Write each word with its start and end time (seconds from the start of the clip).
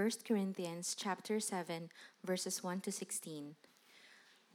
1 0.00 0.10
Corinthians 0.26 0.96
chapter 0.98 1.38
7 1.38 1.90
verses 2.24 2.64
1 2.64 2.80
to 2.80 2.90
16. 2.90 3.54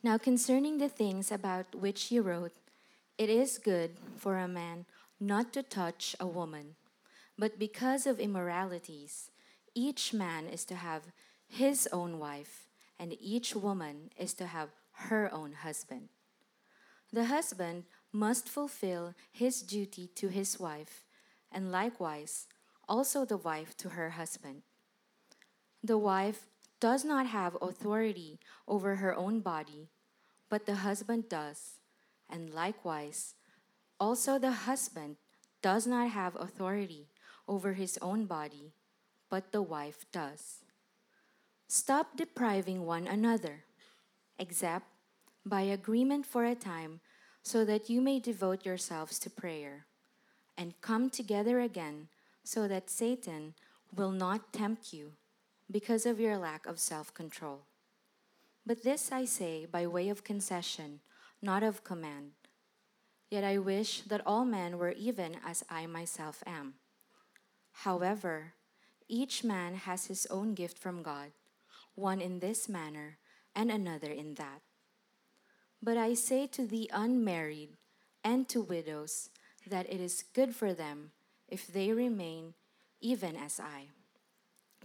Now 0.02 0.18
concerning 0.18 0.80
the 0.80 0.90
things 0.90 1.32
about 1.32 1.76
which 1.76 2.12
you 2.12 2.24
wrote, 2.24 2.54
it 3.20 3.30
is 3.30 3.60
good 3.60 3.92
for 4.18 4.40
a 4.40 4.48
man 4.48 4.86
not 5.20 5.54
to 5.54 5.62
touch 5.62 6.16
a 6.20 6.26
woman, 6.26 6.74
but 7.38 7.60
because 7.60 8.08
of 8.08 8.20
immoralities, 8.20 9.30
each 9.76 10.16
man 10.16 10.48
is 10.48 10.66
to 10.66 10.74
have 10.74 11.04
his 11.48 11.88
own 11.94 12.18
wife, 12.18 12.66
and 12.98 13.16
each 13.22 13.56
woman 13.56 14.10
is 14.18 14.34
to 14.34 14.48
have 14.48 14.70
her 14.94 15.32
own 15.32 15.54
husband. 15.62 16.10
The 17.14 17.26
husband 17.26 17.84
must 18.12 18.50
fulfill 18.50 19.14
his 19.32 19.62
duty 19.62 20.10
to 20.16 20.30
his 20.30 20.60
wife, 20.60 21.06
and 21.52 21.72
likewise 21.72 22.48
also 22.90 23.26
the 23.26 23.38
wife 23.38 23.78
to 23.78 23.90
her 23.90 24.10
husband. 24.10 24.64
The 25.86 26.00
wife 26.00 26.48
does 26.80 27.06
not 27.06 27.28
have 27.28 27.56
authority 27.62 28.40
over 28.68 28.96
her 28.96 29.14
own 29.14 29.42
body, 29.42 29.90
but 30.50 30.66
the 30.66 30.82
husband 30.82 31.30
does, 31.30 31.78
and 32.28 32.50
likewise 32.50 33.36
also 34.00 34.40
the 34.40 34.66
husband 34.66 35.18
does 35.62 35.86
not 35.86 36.10
have 36.10 36.36
authority 36.38 37.10
over 37.48 37.74
his 37.74 38.00
own 38.02 38.26
body, 38.26 38.74
but 39.30 39.52
the 39.52 39.62
wife 39.62 40.06
does. 40.12 40.66
Stop 41.68 42.18
depriving 42.18 42.88
one 42.88 43.06
another, 43.06 43.66
except 44.40 44.88
by 45.46 45.62
agreement 45.62 46.26
for 46.26 46.46
a 46.46 46.56
time, 46.56 47.00
so 47.44 47.64
that 47.64 47.92
you 47.92 48.02
may 48.02 48.20
devote 48.20 48.66
yourselves 48.66 49.20
to 49.20 49.30
prayer, 49.30 49.86
and 50.58 50.82
come 50.82 51.12
together 51.12 51.60
again, 51.60 52.08
so 52.44 52.68
that 52.68 52.90
Satan 52.90 53.54
will 53.96 54.12
not 54.12 54.52
tempt 54.52 54.92
you 54.92 55.12
because 55.70 56.06
of 56.06 56.20
your 56.20 56.38
lack 56.38 56.66
of 56.66 56.80
self 56.80 57.14
control. 57.14 57.62
But 58.66 58.84
this 58.84 59.12
I 59.12 59.26
say 59.26 59.66
by 59.66 59.86
way 59.88 60.10
of 60.10 60.24
concession, 60.24 61.02
not 61.42 61.64
of 61.64 61.84
command. 61.84 62.32
Yet 63.30 63.44
I 63.44 63.58
wish 63.58 64.02
that 64.02 64.26
all 64.26 64.46
men 64.46 64.78
were 64.78 64.92
even 64.92 65.38
as 65.46 65.64
I 65.70 65.86
myself 65.88 66.44
am. 66.46 66.76
However, 67.72 68.54
each 69.08 69.44
man 69.44 69.76
has 69.76 70.06
his 70.06 70.26
own 70.28 70.54
gift 70.54 70.78
from 70.78 71.04
God, 71.04 71.32
one 71.96 72.22
in 72.22 72.40
this 72.40 72.70
manner 72.70 73.18
and 73.56 73.70
another 73.70 74.12
in 74.12 74.36
that. 74.36 74.62
But 75.82 75.98
I 75.98 76.14
say 76.14 76.48
to 76.48 76.66
the 76.66 76.90
unmarried 76.94 77.78
and 78.24 78.50
to 78.50 78.62
widows 78.62 79.30
that 79.68 79.92
it 79.92 80.02
is 80.02 80.24
good 80.34 80.56
for 80.56 80.74
them 80.74 81.12
if 81.48 81.68
they 81.68 81.92
remain 81.92 82.54
even 83.02 83.36
as 83.36 83.60
I. 83.60 83.90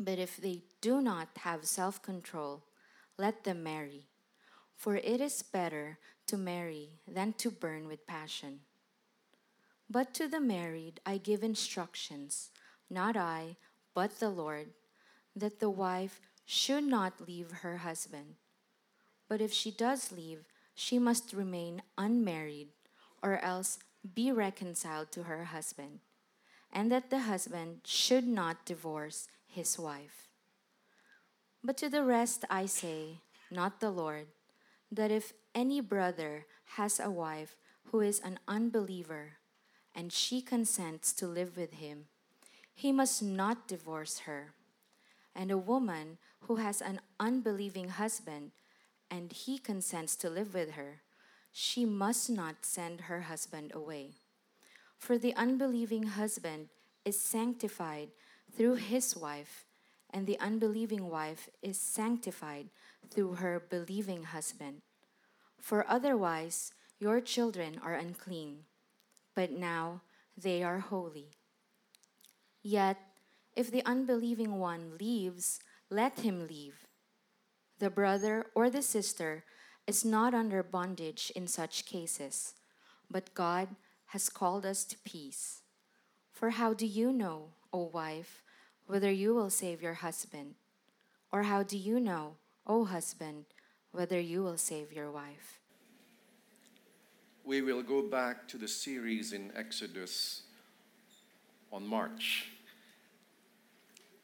But 0.02 0.18
if 0.18 0.38
they 0.38 0.62
do 0.80 1.02
not 1.02 1.28
have 1.40 1.66
self 1.66 2.00
control, 2.00 2.64
let 3.18 3.44
them 3.44 3.62
marry. 3.62 4.06
For 4.74 4.96
it 4.96 5.20
is 5.20 5.42
better 5.42 5.98
to 6.26 6.38
marry 6.38 7.00
than 7.06 7.34
to 7.34 7.50
burn 7.50 7.86
with 7.86 8.06
passion. 8.06 8.60
But 9.90 10.14
to 10.14 10.26
the 10.26 10.40
married 10.40 11.00
I 11.04 11.18
give 11.18 11.42
instructions, 11.42 12.48
not 12.88 13.14
I, 13.14 13.56
but 13.92 14.20
the 14.20 14.30
Lord, 14.30 14.68
that 15.36 15.60
the 15.60 15.68
wife 15.68 16.18
should 16.46 16.84
not 16.84 17.28
leave 17.28 17.50
her 17.60 17.76
husband. 17.76 18.36
But 19.28 19.42
if 19.42 19.52
she 19.52 19.70
does 19.70 20.10
leave, 20.10 20.46
she 20.74 20.98
must 20.98 21.34
remain 21.34 21.82
unmarried, 21.98 22.68
or 23.22 23.38
else 23.40 23.78
be 24.14 24.32
reconciled 24.32 25.12
to 25.12 25.24
her 25.24 25.44
husband, 25.44 26.00
and 26.72 26.90
that 26.90 27.10
the 27.10 27.20
husband 27.20 27.80
should 27.84 28.26
not 28.26 28.64
divorce 28.64 29.28
his 29.50 29.78
wife. 29.78 30.28
But 31.62 31.76
to 31.78 31.88
the 31.88 32.04
rest 32.04 32.44
I 32.48 32.66
say, 32.66 33.20
not 33.50 33.80
the 33.80 33.90
Lord, 33.90 34.26
that 34.90 35.10
if 35.10 35.32
any 35.54 35.80
brother 35.80 36.46
has 36.76 36.98
a 36.98 37.10
wife 37.10 37.56
who 37.90 38.00
is 38.00 38.20
an 38.20 38.38
unbeliever, 38.48 39.32
and 39.94 40.12
she 40.12 40.40
consents 40.40 41.12
to 41.14 41.26
live 41.26 41.56
with 41.56 41.74
him, 41.74 42.06
he 42.74 42.92
must 42.92 43.22
not 43.22 43.68
divorce 43.68 44.20
her. 44.20 44.54
And 45.34 45.50
a 45.50 45.58
woman 45.58 46.18
who 46.42 46.56
has 46.56 46.80
an 46.80 47.00
unbelieving 47.18 47.90
husband, 47.90 48.52
and 49.10 49.32
he 49.32 49.58
consents 49.58 50.16
to 50.16 50.30
live 50.30 50.54
with 50.54 50.72
her, 50.72 51.02
she 51.52 51.84
must 51.84 52.30
not 52.30 52.64
send 52.64 53.02
her 53.02 53.22
husband 53.22 53.72
away. 53.74 54.12
For 54.96 55.18
the 55.18 55.34
unbelieving 55.34 56.04
husband 56.04 56.68
is 57.04 57.20
sanctified 57.20 58.08
through 58.56 58.76
his 58.76 59.16
wife, 59.16 59.66
and 60.10 60.26
the 60.26 60.38
unbelieving 60.40 61.08
wife 61.08 61.48
is 61.62 61.78
sanctified 61.78 62.68
through 63.10 63.34
her 63.34 63.62
believing 63.70 64.24
husband. 64.24 64.82
For 65.58 65.84
otherwise, 65.88 66.72
your 66.98 67.20
children 67.20 67.80
are 67.82 67.94
unclean, 67.94 68.64
but 69.34 69.50
now 69.50 70.02
they 70.36 70.62
are 70.62 70.80
holy. 70.80 71.30
Yet, 72.62 72.98
if 73.56 73.70
the 73.70 73.84
unbelieving 73.84 74.58
one 74.58 74.96
leaves, 74.98 75.60
let 75.90 76.20
him 76.20 76.46
leave. 76.46 76.86
The 77.78 77.90
brother 77.90 78.46
or 78.54 78.68
the 78.68 78.82
sister 78.82 79.44
is 79.86 80.04
not 80.04 80.34
under 80.34 80.62
bondage 80.62 81.32
in 81.34 81.46
such 81.46 81.86
cases, 81.86 82.54
but 83.10 83.34
God 83.34 83.68
has 84.06 84.28
called 84.28 84.66
us 84.66 84.84
to 84.84 84.96
peace. 85.04 85.62
For 86.30 86.50
how 86.50 86.74
do 86.74 86.86
you 86.86 87.12
know, 87.12 87.50
O 87.72 87.84
wife, 87.84 88.42
whether 88.86 89.10
you 89.10 89.34
will 89.34 89.50
save 89.50 89.82
your 89.82 89.94
husband? 89.94 90.54
Or 91.32 91.44
how 91.44 91.62
do 91.62 91.76
you 91.78 92.00
know, 92.00 92.36
O 92.66 92.84
husband, 92.84 93.44
whether 93.92 94.18
you 94.18 94.42
will 94.42 94.56
save 94.56 94.92
your 94.92 95.10
wife? 95.10 95.60
We 97.44 97.62
will 97.62 97.82
go 97.82 98.02
back 98.02 98.46
to 98.48 98.58
the 98.58 98.68
series 98.68 99.32
in 99.32 99.52
Exodus 99.56 100.42
on 101.72 101.86
March. 101.86 102.50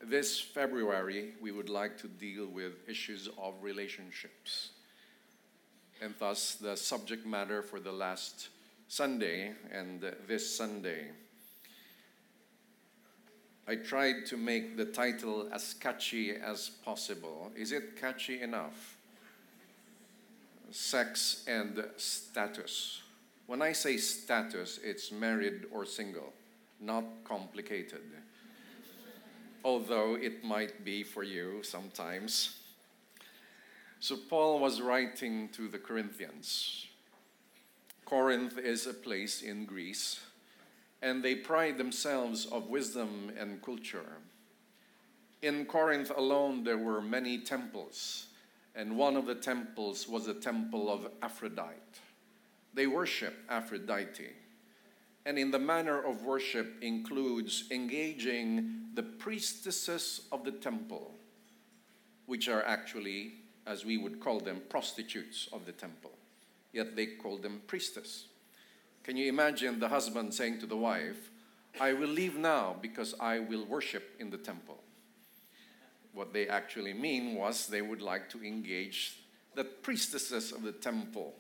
This 0.01 0.39
February, 0.39 1.33
we 1.41 1.53
would 1.53 1.69
like 1.69 1.97
to 1.99 2.09
deal 2.09 2.47
with 2.47 2.89
issues 2.89 3.29
of 3.39 3.55
relationships. 3.63 4.71
And 6.03 6.15
thus, 6.19 6.57
the 6.57 6.77
subject 6.77 7.27
matter 7.27 7.63
for 7.63 7.81
the 7.81 7.93
last 7.93 8.49
Sunday 8.89 9.55
and 9.73 10.05
this 10.29 10.57
Sunday. 10.57 11.09
I 13.69 13.75
tried 13.75 14.27
to 14.27 14.37
make 14.37 14.77
the 14.77 14.85
title 14.85 15.49
as 15.53 15.75
catchy 15.75 16.37
as 16.37 16.69
possible. 16.85 17.51
Is 17.57 17.73
it 17.73 18.01
catchy 18.01 18.41
enough? 18.41 18.97
Sex 20.71 21.45
and 21.49 21.85
status. 21.97 23.03
When 23.47 23.63
I 23.63 23.73
say 23.73 23.97
status, 23.97 24.79
it's 24.85 25.11
married 25.11 25.67
or 25.73 25.85
single, 25.85 26.33
not 26.81 27.05
complicated. 27.25 28.03
Although 29.65 30.15
it 30.15 30.45
might 30.45 30.85
be 30.85 31.03
for 31.03 31.25
you 31.25 31.63
sometimes. 31.63 32.61
So, 33.99 34.17
Paul 34.17 34.61
was 34.61 34.81
writing 34.81 35.49
to 35.55 35.67
the 35.67 35.79
Corinthians. 35.79 36.87
Corinth 38.05 38.59
is 38.59 38.87
a 38.87 38.95
place 38.95 39.43
in 39.43 39.65
Greece, 39.65 40.21
and 41.03 41.23
they 41.23 41.35
pride 41.35 41.79
themselves 41.79 42.47
of 42.47 42.69
wisdom 42.69 43.33
and 43.39 43.63
culture. 43.63 44.19
In 45.43 45.67
Corinth 45.67 46.11
alone, 46.17 46.65
there 46.65 46.79
were 46.79 47.01
many 47.01 47.39
temples, 47.39 48.27
and 48.75 48.97
one 48.97 49.17
of 49.17 49.27
the 49.27 49.35
temples 49.35 50.09
was 50.09 50.27
a 50.27 50.35
temple 50.35 50.91
of 50.91 51.09
Aphrodite. 51.23 52.01
They 52.75 52.87
worship 52.87 53.35
Aphrodite. 53.49 54.33
And 55.25 55.39
in 55.39 55.51
the 55.51 55.59
manner 55.59 56.01
of 56.01 56.23
worship 56.23 56.77
includes 56.83 57.65
engaging 57.71 58.91
the 58.95 59.03
priestesses 59.03 60.23
of 60.31 60.45
the 60.45 60.53
temple, 60.53 61.15
which 62.27 62.49
are 62.49 62.63
actually, 62.65 63.35
as 63.67 63.85
we 63.85 63.99
would 63.99 64.21
call 64.21 64.41
them, 64.41 64.63
prostitutes 64.69 65.49
of 65.53 65.67
the 65.67 65.73
temple. 65.73 66.13
Yet 66.73 66.97
they 66.97 67.07
call 67.07 67.39
them 67.39 67.63
priestess. 67.67 68.27
Can 69.07 69.17
you 69.17 69.29
imagine 69.29 69.79
the 69.79 69.89
husband 69.89 70.35
saying 70.35 70.59
to 70.59 70.67
the 70.67 70.77
wife, 70.77 71.31
I 71.81 71.93
will 71.93 72.09
leave 72.09 72.37
now 72.37 72.75
because 72.83 73.15
I 73.21 73.39
will 73.39 73.65
worship 73.65 74.17
in 74.19 74.31
the 74.31 74.37
temple? 74.37 74.83
What 76.13 76.33
they 76.33 76.49
actually 76.49 76.93
mean 76.93 77.37
was 77.37 77.69
they 77.69 77.83
would 77.83 78.03
like 78.03 78.29
to 78.31 78.43
engage 78.43 79.21
the 79.55 79.63
priestesses 79.63 80.51
of 80.51 80.65
the 80.65 80.73
temple 80.73 81.35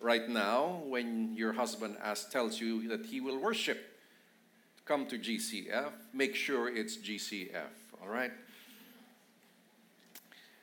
right 0.00 0.28
now 0.28 0.82
when 0.84 1.32
your 1.36 1.52
husband 1.52 1.96
asks, 2.02 2.28
tells 2.32 2.60
you 2.60 2.88
that 2.88 3.06
he 3.06 3.20
will 3.20 3.38
worship, 3.38 3.78
come 4.84 5.06
to 5.06 5.16
GCF, 5.16 5.92
make 6.12 6.34
sure 6.34 6.68
it's 6.68 6.96
GCF, 6.96 7.70
all 8.02 8.08
right? 8.08 8.32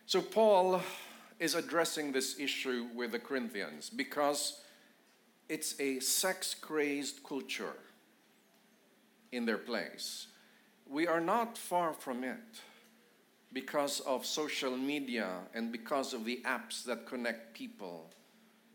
So 0.07 0.21
Paul 0.21 0.81
is 1.39 1.55
addressing 1.55 2.11
this 2.11 2.37
issue 2.37 2.87
with 2.93 3.13
the 3.13 3.19
Corinthians 3.19 3.89
because 3.89 4.59
it's 5.49 5.79
a 5.79 5.99
sex 5.99 6.53
crazed 6.55 7.23
culture 7.23 7.75
in 9.31 9.45
their 9.45 9.57
place. 9.57 10.27
We 10.87 11.07
are 11.07 11.21
not 11.21 11.57
far 11.57 11.93
from 11.93 12.23
it. 12.23 12.61
because 13.53 14.01
of 14.01 14.25
social 14.25 14.77
media 14.77 15.29
and 15.53 15.71
because 15.71 16.13
of 16.13 16.25
the 16.25 16.41
apps 16.45 16.83
that 16.83 17.05
connect 17.07 17.53
people, 17.53 18.11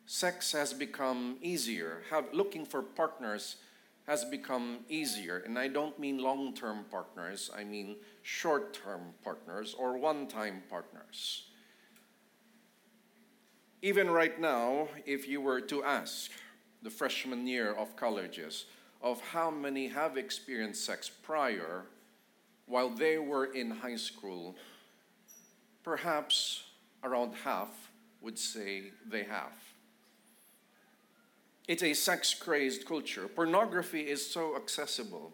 sex 0.07 0.53
has 0.53 0.73
become 0.73 1.37
easier. 1.43 2.03
Have, 2.11 2.27
looking 2.33 2.67
for 2.67 2.83
partners 2.83 3.57
has 4.07 4.25
become 4.25 4.81
easier. 4.89 5.39
And 5.39 5.59
I 5.59 5.69
don't 5.69 5.99
mean 5.99 6.19
long 6.19 6.55
term 6.55 6.87
partners, 6.91 7.51
I 7.57 7.65
mean 7.65 7.97
short 8.23 8.75
term 8.75 9.15
partners 9.25 9.75
or 9.79 9.99
one 9.99 10.29
time 10.29 10.63
partners. 10.71 11.45
Even 13.83 14.11
right 14.11 14.39
now, 14.41 14.89
if 15.07 15.27
you 15.29 15.41
were 15.41 15.61
to 15.63 15.83
ask 15.85 16.31
the 16.83 16.91
freshman 16.91 17.47
year 17.47 17.73
of 17.73 17.97
colleges 17.97 18.67
of 19.03 19.21
how 19.21 19.51
many 19.51 19.89
have 19.89 20.17
experienced 20.17 20.85
sex 20.85 21.09
prior 21.09 21.85
while 22.67 22.91
they 22.91 23.19
were 23.19 23.47
in 23.47 23.71
high 23.71 23.97
school, 23.97 24.55
perhaps 25.83 26.65
around 27.03 27.35
half 27.45 27.91
would 28.21 28.39
say 28.39 28.93
they 29.09 29.25
have. 29.25 29.53
It's 31.67 31.83
a 31.83 31.95
sex 31.95 32.35
crazed 32.35 32.87
culture. 32.87 33.29
Pornography 33.29 34.01
is 34.01 34.29
so 34.29 34.57
accessible. 34.57 35.33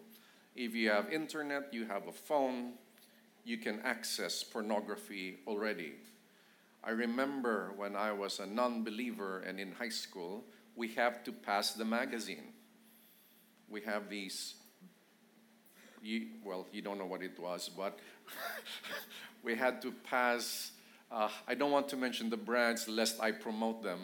If 0.55 0.73
you 0.73 0.89
have 0.89 1.11
internet, 1.11 1.73
you 1.73 1.85
have 1.85 2.07
a 2.07 2.11
phone, 2.11 2.73
you 3.43 3.57
can 3.57 3.79
access 3.83 4.43
pornography 4.43 5.39
already. 5.47 5.93
I 6.83 6.91
remember 6.91 7.71
when 7.75 7.95
I 7.95 8.11
was 8.11 8.39
a 8.39 8.45
non 8.45 8.83
believer 8.83 9.39
and 9.39 9.59
in 9.59 9.71
high 9.73 9.89
school, 9.89 10.43
we 10.77 10.89
have 10.89 11.23
to 11.23 11.31
pass 11.31 11.73
the 11.73 11.83
magazine. 11.83 12.53
We 13.67 13.81
have 13.81 14.09
these, 14.09 14.53
you, 16.03 16.27
well, 16.45 16.67
you 16.71 16.83
don't 16.83 16.99
know 16.99 17.05
what 17.07 17.23
it 17.23 17.37
was, 17.37 17.69
but 17.75 17.99
we 19.43 19.55
had 19.55 19.81
to 19.81 19.91
pass, 19.91 20.71
uh, 21.11 21.29
I 21.47 21.55
don't 21.55 21.71
want 21.71 21.89
to 21.89 21.97
mention 21.97 22.29
the 22.29 22.37
brands 22.37 22.87
lest 22.87 23.19
I 23.19 23.31
promote 23.31 23.81
them, 23.81 24.01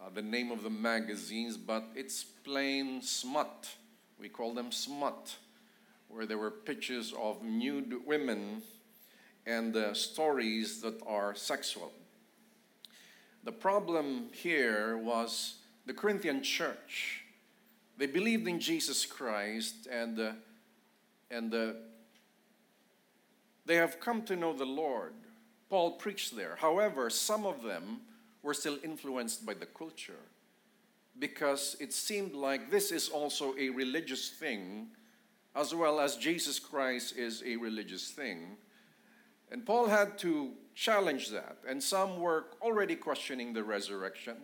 uh, 0.00 0.08
the 0.14 0.22
name 0.22 0.52
of 0.52 0.62
the 0.62 0.70
magazines, 0.70 1.56
but 1.56 1.84
it's 1.96 2.22
plain 2.22 3.02
smut. 3.02 3.68
We 4.18 4.28
call 4.28 4.54
them 4.54 4.70
smut, 4.70 5.34
where 6.08 6.24
there 6.24 6.38
were 6.38 6.52
pictures 6.52 7.12
of 7.20 7.42
nude 7.42 8.06
women 8.06 8.62
and 9.44 9.76
uh, 9.76 9.92
stories 9.92 10.80
that 10.82 11.02
are 11.04 11.34
sexual. 11.34 11.90
The 13.42 13.52
problem 13.52 14.26
here 14.32 14.98
was 14.98 15.56
the 15.86 15.94
Corinthian 15.94 16.42
church. 16.42 17.24
They 17.96 18.06
believed 18.06 18.46
in 18.46 18.60
Jesus 18.60 19.06
Christ 19.06 19.86
and, 19.90 20.18
uh, 20.18 20.32
and 21.30 21.54
uh, 21.54 21.72
they 23.64 23.76
have 23.76 24.00
come 24.00 24.22
to 24.22 24.36
know 24.36 24.52
the 24.52 24.66
Lord. 24.66 25.14
Paul 25.70 25.92
preached 25.92 26.36
there. 26.36 26.56
However, 26.56 27.08
some 27.08 27.46
of 27.46 27.62
them 27.62 28.00
were 28.42 28.54
still 28.54 28.78
influenced 28.84 29.46
by 29.46 29.54
the 29.54 29.66
culture 29.66 30.20
because 31.18 31.76
it 31.80 31.92
seemed 31.92 32.34
like 32.34 32.70
this 32.70 32.92
is 32.92 33.08
also 33.08 33.54
a 33.58 33.70
religious 33.70 34.28
thing 34.28 34.88
as 35.54 35.74
well 35.74 35.98
as 36.00 36.16
Jesus 36.16 36.58
Christ 36.58 37.16
is 37.16 37.42
a 37.46 37.56
religious 37.56 38.10
thing. 38.10 38.58
And 39.50 39.64
Paul 39.64 39.86
had 39.86 40.18
to 40.18 40.50
challenge 40.74 41.30
that. 41.30 41.56
And 41.66 41.82
some 41.82 42.20
were 42.20 42.44
already 42.60 42.94
questioning 42.94 43.54
the 43.54 43.64
resurrection. 43.64 44.36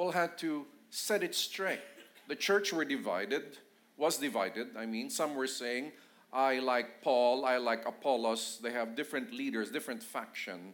Paul 0.00 0.12
had 0.12 0.38
to 0.38 0.64
set 0.88 1.22
it 1.22 1.34
straight. 1.34 1.82
The 2.26 2.34
church 2.34 2.72
were 2.72 2.86
divided, 2.86 3.58
was 3.98 4.16
divided. 4.16 4.68
I 4.74 4.86
mean, 4.86 5.10
some 5.10 5.34
were 5.34 5.46
saying, 5.46 5.92
I 6.32 6.60
like 6.60 7.02
Paul, 7.02 7.44
I 7.44 7.58
like 7.58 7.84
Apollos. 7.84 8.60
They 8.62 8.72
have 8.72 8.96
different 8.96 9.30
leaders, 9.30 9.70
different 9.70 10.02
faction. 10.02 10.72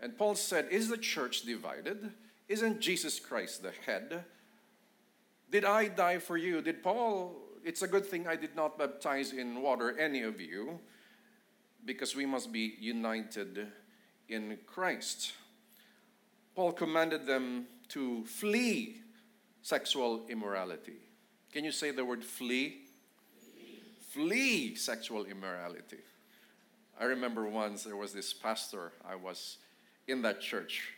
And 0.00 0.18
Paul 0.18 0.34
said, 0.34 0.66
Is 0.72 0.88
the 0.88 0.98
church 0.98 1.42
divided? 1.42 2.14
Isn't 2.48 2.80
Jesus 2.80 3.20
Christ 3.20 3.62
the 3.62 3.70
head? 3.86 4.24
Did 5.52 5.64
I 5.64 5.86
die 5.86 6.18
for 6.18 6.36
you? 6.36 6.60
Did 6.60 6.82
Paul, 6.82 7.36
it's 7.64 7.82
a 7.82 7.86
good 7.86 8.04
thing 8.04 8.26
I 8.26 8.34
did 8.34 8.56
not 8.56 8.76
baptize 8.76 9.32
in 9.32 9.62
water 9.62 9.96
any 9.96 10.22
of 10.22 10.40
you, 10.40 10.80
because 11.84 12.16
we 12.16 12.26
must 12.26 12.50
be 12.50 12.74
united 12.80 13.68
in 14.28 14.58
Christ. 14.66 15.34
Paul 16.56 16.72
commanded 16.72 17.24
them 17.24 17.66
to 17.88 18.24
flee 18.24 19.00
sexual 19.62 20.26
immorality. 20.28 20.96
Can 21.52 21.64
you 21.64 21.72
say 21.72 21.90
the 21.90 22.04
word 22.04 22.24
flee? 22.24 22.82
Flee, 23.38 23.80
flee 24.10 24.74
sexual 24.74 25.24
immorality. 25.24 25.98
I 26.98 27.04
remember 27.04 27.48
once 27.48 27.84
there 27.84 27.96
was 27.96 28.12
this 28.12 28.32
pastor, 28.32 28.92
I 29.08 29.16
was 29.16 29.58
in 30.06 30.22
that 30.22 30.40
church, 30.40 30.94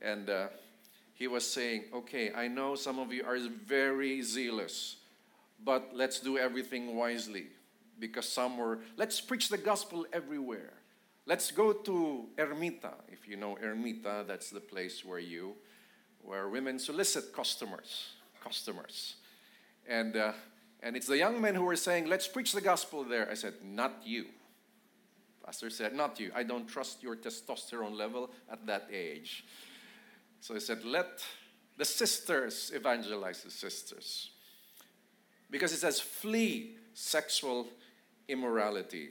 and 0.00 0.30
uh, 0.30 0.48
he 1.14 1.26
was 1.26 1.46
saying, 1.46 1.84
Okay, 1.92 2.32
I 2.32 2.48
know 2.48 2.74
some 2.74 2.98
of 2.98 3.12
you 3.12 3.24
are 3.24 3.38
very 3.38 4.22
zealous, 4.22 4.96
but 5.64 5.90
let's 5.92 6.20
do 6.20 6.38
everything 6.38 6.96
wisely. 6.96 7.46
Because 7.98 8.26
some 8.26 8.56
were, 8.56 8.78
let's 8.96 9.20
preach 9.20 9.48
the 9.48 9.58
gospel 9.58 10.06
everywhere. 10.12 10.72
Let's 11.26 11.50
go 11.50 11.72
to 11.72 12.26
Ermita. 12.38 12.94
If 13.08 13.28
you 13.28 13.36
know 13.36 13.58
Ermita, 13.62 14.26
that's 14.26 14.50
the 14.50 14.60
place 14.60 15.04
where 15.04 15.18
you, 15.18 15.54
where 16.24 16.48
women 16.48 16.78
solicit 16.78 17.32
customers, 17.32 18.14
customers, 18.42 19.16
and 19.88 20.16
uh, 20.16 20.32
and 20.82 20.96
it's 20.96 21.06
the 21.06 21.18
young 21.18 21.40
men 21.40 21.54
who 21.54 21.64
were 21.64 21.76
saying, 21.76 22.06
"Let's 22.08 22.28
preach 22.28 22.52
the 22.52 22.60
gospel 22.60 23.04
there." 23.04 23.30
I 23.30 23.34
said, 23.34 23.54
"Not 23.62 24.02
you." 24.04 24.26
Pastor 25.44 25.70
said, 25.70 25.94
"Not 25.94 26.20
you. 26.20 26.30
I 26.34 26.42
don't 26.42 26.66
trust 26.68 27.02
your 27.02 27.16
testosterone 27.16 27.96
level 27.96 28.30
at 28.50 28.66
that 28.66 28.88
age." 28.92 29.44
So 30.40 30.54
he 30.54 30.60
said, 30.60 30.84
"Let 30.84 31.24
the 31.76 31.84
sisters 31.84 32.72
evangelize 32.74 33.42
the 33.42 33.50
sisters," 33.50 34.30
because 35.50 35.72
it 35.72 35.78
says, 35.78 36.00
"Flee 36.00 36.76
sexual 36.94 37.68
immorality." 38.28 39.10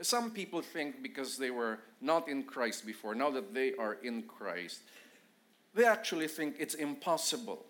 Some 0.00 0.30
people 0.30 0.62
think 0.62 1.02
because 1.02 1.38
they 1.38 1.50
were 1.50 1.80
not 2.00 2.28
in 2.28 2.44
Christ 2.44 2.86
before, 2.86 3.14
now 3.14 3.30
that 3.30 3.54
they 3.54 3.74
are 3.74 3.94
in 4.02 4.22
Christ, 4.22 4.80
they 5.74 5.84
actually 5.84 6.28
think 6.28 6.56
it's 6.58 6.74
impossible. 6.74 7.64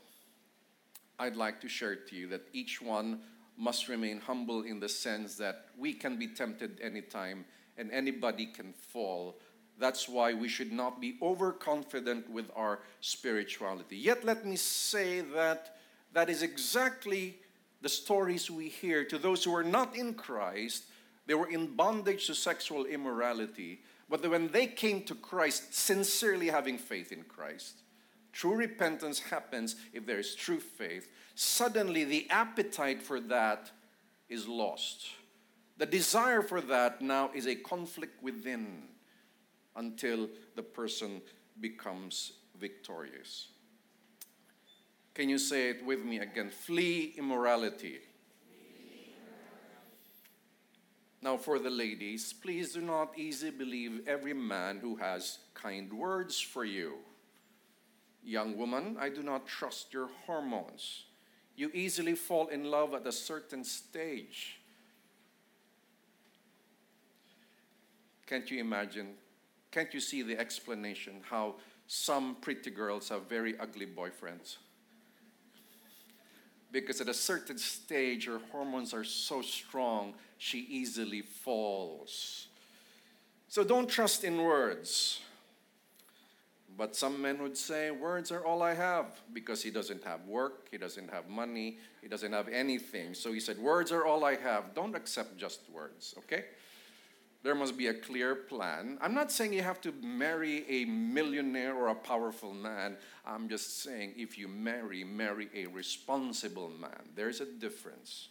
I'd 1.18 1.36
like 1.36 1.60
to 1.62 1.68
share 1.68 1.96
to 1.96 2.16
you 2.16 2.28
that 2.28 2.46
each 2.52 2.80
one 2.80 3.20
must 3.56 3.88
remain 3.88 4.20
humble 4.20 4.62
in 4.62 4.78
the 4.78 4.88
sense 4.88 5.34
that 5.36 5.66
we 5.76 5.92
can 5.92 6.16
be 6.16 6.28
tempted 6.28 6.80
anytime 6.80 7.44
and 7.76 7.90
anybody 7.90 8.46
can 8.46 8.72
fall. 8.72 9.38
That's 9.78 10.08
why 10.08 10.34
we 10.34 10.48
should 10.48 10.72
not 10.72 11.00
be 11.00 11.16
overconfident 11.20 12.30
with 12.30 12.50
our 12.54 12.80
spirituality. 13.00 13.96
Yet, 13.96 14.24
let 14.24 14.44
me 14.46 14.56
say 14.56 15.20
that 15.20 15.76
that 16.12 16.30
is 16.30 16.42
exactly 16.42 17.38
the 17.80 17.88
stories 17.88 18.50
we 18.50 18.68
hear 18.68 19.04
to 19.04 19.18
those 19.18 19.44
who 19.44 19.54
are 19.54 19.64
not 19.64 19.96
in 19.96 20.14
Christ 20.14 20.84
they 21.28 21.34
were 21.34 21.50
in 21.50 21.76
bondage 21.76 22.26
to 22.26 22.34
sexual 22.34 22.86
immorality. 22.86 23.82
But 24.08 24.28
when 24.28 24.48
they 24.48 24.66
came 24.66 25.02
to 25.04 25.14
Christ, 25.14 25.74
sincerely 25.74 26.48
having 26.48 26.78
faith 26.78 27.12
in 27.12 27.24
Christ, 27.24 27.82
true 28.32 28.54
repentance 28.54 29.18
happens 29.18 29.76
if 29.92 30.06
there 30.06 30.18
is 30.18 30.34
true 30.34 30.60
faith. 30.60 31.08
Suddenly, 31.34 32.04
the 32.04 32.26
appetite 32.30 33.02
for 33.02 33.20
that 33.20 33.70
is 34.28 34.48
lost. 34.48 35.06
The 35.76 35.86
desire 35.86 36.42
for 36.42 36.60
that 36.62 37.02
now 37.02 37.30
is 37.34 37.46
a 37.46 37.54
conflict 37.54 38.22
within 38.22 38.84
until 39.76 40.28
the 40.56 40.62
person 40.62 41.22
becomes 41.60 42.32
victorious. 42.58 43.48
Can 45.14 45.28
you 45.28 45.38
say 45.38 45.70
it 45.70 45.84
with 45.84 46.04
me 46.04 46.18
again? 46.18 46.50
Flee 46.50 47.14
immorality. 47.16 47.98
Now, 51.20 51.36
for 51.36 51.58
the 51.58 51.70
ladies, 51.70 52.32
please 52.32 52.74
do 52.74 52.80
not 52.80 53.18
easily 53.18 53.50
believe 53.50 54.06
every 54.06 54.34
man 54.34 54.78
who 54.78 54.96
has 54.96 55.38
kind 55.54 55.92
words 55.92 56.40
for 56.40 56.64
you. 56.64 56.94
Young 58.22 58.56
woman, 58.56 58.96
I 59.00 59.08
do 59.08 59.22
not 59.22 59.46
trust 59.46 59.92
your 59.92 60.08
hormones. 60.26 61.04
You 61.56 61.70
easily 61.74 62.14
fall 62.14 62.46
in 62.48 62.64
love 62.70 62.94
at 62.94 63.06
a 63.06 63.12
certain 63.12 63.64
stage. 63.64 64.60
Can't 68.26 68.48
you 68.50 68.60
imagine? 68.60 69.14
Can't 69.72 69.92
you 69.92 70.00
see 70.00 70.22
the 70.22 70.38
explanation 70.38 71.14
how 71.22 71.56
some 71.88 72.36
pretty 72.40 72.70
girls 72.70 73.08
have 73.08 73.28
very 73.28 73.58
ugly 73.58 73.86
boyfriends? 73.86 74.58
because 76.70 77.00
at 77.00 77.08
a 77.08 77.14
certain 77.14 77.58
stage 77.58 78.26
your 78.26 78.40
hormones 78.52 78.92
are 78.92 79.04
so 79.04 79.42
strong 79.42 80.14
she 80.38 80.60
easily 80.60 81.22
falls. 81.22 82.46
So 83.48 83.64
don't 83.64 83.88
trust 83.88 84.24
in 84.24 84.42
words. 84.42 85.20
But 86.76 86.94
some 86.94 87.20
men 87.20 87.42
would 87.42 87.56
say, 87.56 87.90
Words 87.90 88.30
are 88.30 88.44
all 88.44 88.62
I 88.62 88.72
have 88.72 89.20
because 89.32 89.62
he 89.62 89.70
doesn't 89.70 90.04
have 90.04 90.24
work, 90.26 90.68
he 90.70 90.78
doesn't 90.78 91.10
have 91.10 91.28
money, 91.28 91.78
he 92.00 92.06
doesn't 92.08 92.32
have 92.32 92.48
anything. 92.48 93.14
So 93.14 93.32
he 93.32 93.40
said, 93.40 93.58
Words 93.58 93.90
are 93.90 94.06
all 94.06 94.24
I 94.24 94.36
have. 94.36 94.74
Don't 94.74 94.94
accept 94.94 95.36
just 95.36 95.60
words, 95.72 96.14
okay? 96.18 96.44
There 97.42 97.54
must 97.54 97.76
be 97.76 97.88
a 97.88 97.94
clear 97.94 98.34
plan. 98.34 98.98
I'm 99.00 99.14
not 99.14 99.32
saying 99.32 99.52
you 99.52 99.62
have 99.62 99.80
to 99.82 99.92
marry 100.02 100.64
a 100.68 100.84
millionaire 100.84 101.74
or 101.74 101.88
a 101.88 101.94
powerful 101.94 102.52
man. 102.52 102.96
I'm 103.26 103.48
just 103.48 103.82
saying 103.82 104.14
if 104.16 104.38
you 104.38 104.46
marry, 104.48 105.02
marry 105.02 105.48
a 105.54 105.66
responsible 105.66 106.68
man. 106.68 107.10
There's 107.14 107.40
a 107.40 107.46
difference. 107.46 108.28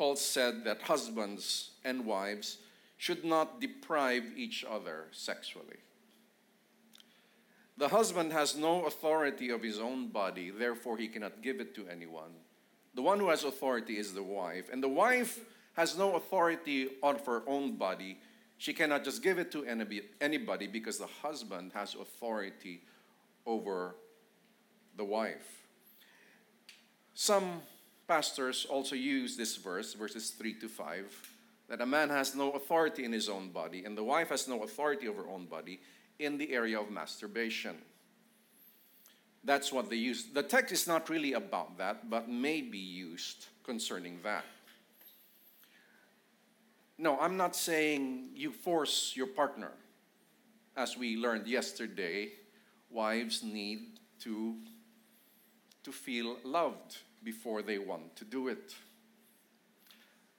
Paul 0.00 0.16
said 0.16 0.64
that 0.64 0.80
husbands 0.80 1.72
and 1.84 2.06
wives 2.06 2.56
should 2.96 3.22
not 3.22 3.60
deprive 3.60 4.24
each 4.34 4.64
other 4.64 5.08
sexually. 5.12 5.76
The 7.76 7.88
husband 7.88 8.32
has 8.32 8.56
no 8.56 8.86
authority 8.86 9.50
of 9.50 9.62
his 9.62 9.78
own 9.78 10.08
body, 10.08 10.48
therefore, 10.48 10.96
he 10.96 11.06
cannot 11.06 11.42
give 11.42 11.60
it 11.60 11.74
to 11.74 11.86
anyone. 11.86 12.32
The 12.94 13.02
one 13.02 13.20
who 13.20 13.28
has 13.28 13.44
authority 13.44 13.98
is 13.98 14.14
the 14.14 14.22
wife, 14.22 14.70
and 14.72 14.82
the 14.82 14.88
wife 14.88 15.38
has 15.74 15.98
no 15.98 16.14
authority 16.14 16.88
on 17.02 17.18
her 17.26 17.42
own 17.46 17.76
body. 17.76 18.20
She 18.56 18.72
cannot 18.72 19.04
just 19.04 19.22
give 19.22 19.38
it 19.38 19.52
to 19.52 19.66
anybody 19.66 20.66
because 20.66 20.96
the 20.96 21.08
husband 21.20 21.72
has 21.74 21.94
authority 21.94 22.80
over 23.44 23.96
the 24.96 25.04
wife. 25.04 25.66
Some 27.12 27.60
pastors 28.10 28.66
also 28.68 28.96
use 28.96 29.36
this 29.36 29.54
verse, 29.54 29.94
verses 29.94 30.30
3 30.30 30.54
to 30.54 30.68
5, 30.68 31.28
that 31.68 31.80
a 31.80 31.86
man 31.86 32.08
has 32.08 32.34
no 32.34 32.50
authority 32.50 33.04
in 33.04 33.12
his 33.12 33.28
own 33.28 33.50
body 33.50 33.84
and 33.84 33.96
the 33.96 34.02
wife 34.02 34.30
has 34.30 34.48
no 34.48 34.64
authority 34.64 35.06
over 35.06 35.22
her 35.22 35.28
own 35.28 35.46
body 35.46 35.78
in 36.18 36.36
the 36.36 36.52
area 36.52 36.80
of 36.80 36.90
masturbation. 36.90 37.76
That's 39.44 39.72
what 39.72 39.88
they 39.88 39.94
use. 39.94 40.24
The 40.24 40.42
text 40.42 40.72
is 40.72 40.88
not 40.88 41.08
really 41.08 41.34
about 41.34 41.78
that, 41.78 42.10
but 42.10 42.28
may 42.28 42.62
be 42.62 42.78
used 42.78 43.46
concerning 43.62 44.18
that. 44.24 44.44
No, 46.98 47.16
I'm 47.20 47.36
not 47.36 47.54
saying 47.54 48.30
you 48.34 48.50
force 48.50 49.12
your 49.14 49.28
partner. 49.28 49.70
As 50.76 50.96
we 50.96 51.16
learned 51.16 51.46
yesterday, 51.46 52.32
wives 52.90 53.44
need 53.44 54.00
to, 54.24 54.56
to 55.84 55.92
feel 55.92 56.38
loved 56.42 56.96
before 57.22 57.62
they 57.62 57.78
want 57.78 58.16
to 58.16 58.24
do 58.24 58.48
it. 58.48 58.74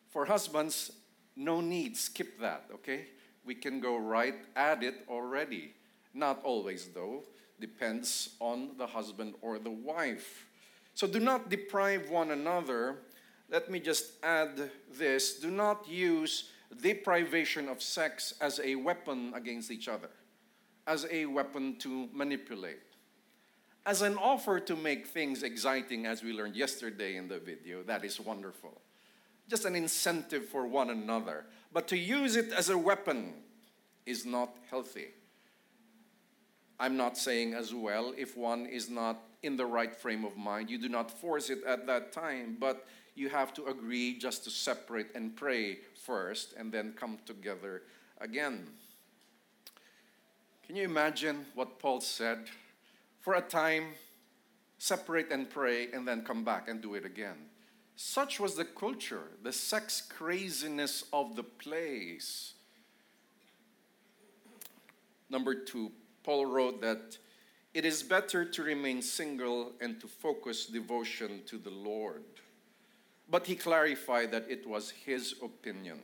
For 0.10 0.26
husbands, 0.26 0.92
no 1.36 1.62
need, 1.62 1.96
skip 1.96 2.40
that, 2.40 2.66
okay? 2.74 3.08
We 3.46 3.56
can 3.56 3.80
go 3.80 3.98
right 3.98 4.36
at 4.56 4.84
it 4.84 5.06
already. 5.08 5.74
Not 6.14 6.44
always, 6.44 6.88
though, 6.88 7.24
depends 7.60 8.36
on 8.40 8.72
the 8.78 8.88
husband 8.88 9.36
or 9.42 9.58
the 9.60 9.72
wife. 9.72 10.48
So 10.94 11.08
do 11.08 11.20
not 11.20 11.50
deprive 11.50 12.10
one 12.10 12.32
another. 12.32 13.00
Let 13.50 13.70
me 13.72 13.80
just 13.80 14.14
add 14.24 14.72
this 14.92 15.40
do 15.40 15.50
not 15.50 15.88
use 15.88 16.50
deprivation 16.82 17.68
of 17.70 17.82
sex 17.82 18.34
as 18.42 18.60
a 18.64 18.76
weapon 18.76 19.34
against 19.36 19.72
each 19.72 19.88
other, 19.88 20.10
as 20.88 21.06
a 21.12 21.26
weapon 21.26 21.78
to 21.80 22.10
manipulate 22.14 22.91
as 23.86 24.02
an 24.02 24.18
offer 24.18 24.60
to 24.60 24.76
make 24.76 25.08
things 25.08 25.44
exciting, 25.44 26.06
as 26.06 26.24
we 26.24 26.34
learned 26.34 26.56
yesterday 26.56 27.16
in 27.16 27.28
the 27.28 27.40
video, 27.40 27.82
that 27.84 28.06
is 28.06 28.20
wonderful. 28.20 28.82
Just 29.50 29.66
an 29.66 29.76
incentive 29.76 30.46
for 30.46 30.68
one 30.68 30.90
another. 30.90 31.46
But 31.74 31.88
to 31.90 31.98
use 31.98 32.36
it 32.36 32.52
as 32.52 32.70
a 32.70 32.78
weapon 32.78 33.34
is 34.06 34.26
not 34.26 34.56
healthy. 34.70 35.08
I'm 36.80 36.98
not 36.98 37.18
saying 37.18 37.54
as 37.54 37.74
well, 37.74 38.14
if 38.18 38.38
one 38.38 38.66
is 38.66 38.90
not 38.90 39.20
in 39.44 39.58
the 39.58 39.66
right 39.66 39.96
frame 39.96 40.26
of 40.26 40.38
mind, 40.38 40.70
you 40.70 40.78
do 40.78 40.90
not 40.90 41.12
force 41.12 41.50
it 41.50 41.64
at 41.66 41.88
that 41.88 42.12
time, 42.12 42.58
but 42.60 42.88
you 43.16 43.30
have 43.30 43.54
to 43.54 43.66
agree 43.66 44.18
just 44.18 44.44
to 44.46 44.50
separate 44.50 45.08
and 45.16 45.36
pray 45.36 45.80
first 45.94 46.54
and 46.58 46.72
then 46.72 46.94
come 46.94 47.18
together 47.26 47.84
again. 48.20 48.68
Can 50.66 50.76
you 50.76 50.84
imagine 50.84 51.46
what 51.56 51.80
Paul 51.80 52.02
said? 52.02 52.50
For 53.22 53.36
a 53.36 53.42
time, 53.42 53.94
separate 54.78 55.32
and 55.32 55.50
pray, 55.50 55.88
and 55.92 56.08
then 56.08 56.24
come 56.24 56.44
back 56.44 56.68
and 56.68 56.82
do 56.82 56.96
it 56.96 57.06
again. 57.06 57.38
Such 57.96 58.40
was 58.40 58.56
the 58.56 58.66
culture, 58.66 59.30
the 59.44 59.54
sex 59.54 60.02
craziness 60.02 61.06
of 61.14 61.36
the 61.36 61.44
place. 61.44 62.54
Number 65.30 65.54
two, 65.54 65.92
Paul 66.24 66.48
wrote 66.48 66.82
that 66.82 67.18
it 67.74 67.86
is 67.86 68.04
better 68.04 68.44
to 68.44 68.64
remain 68.64 69.02
single 69.02 69.72
and 69.80 70.00
to 70.02 70.08
focus 70.08 70.66
devotion 70.66 71.42
to 71.46 71.58
the 71.58 71.70
Lord. 71.70 72.24
But 73.30 73.48
he 73.48 73.56
clarified 73.56 74.32
that 74.32 74.50
it 74.50 74.68
was 74.68 74.92
his 74.92 75.36
opinion. 75.42 76.00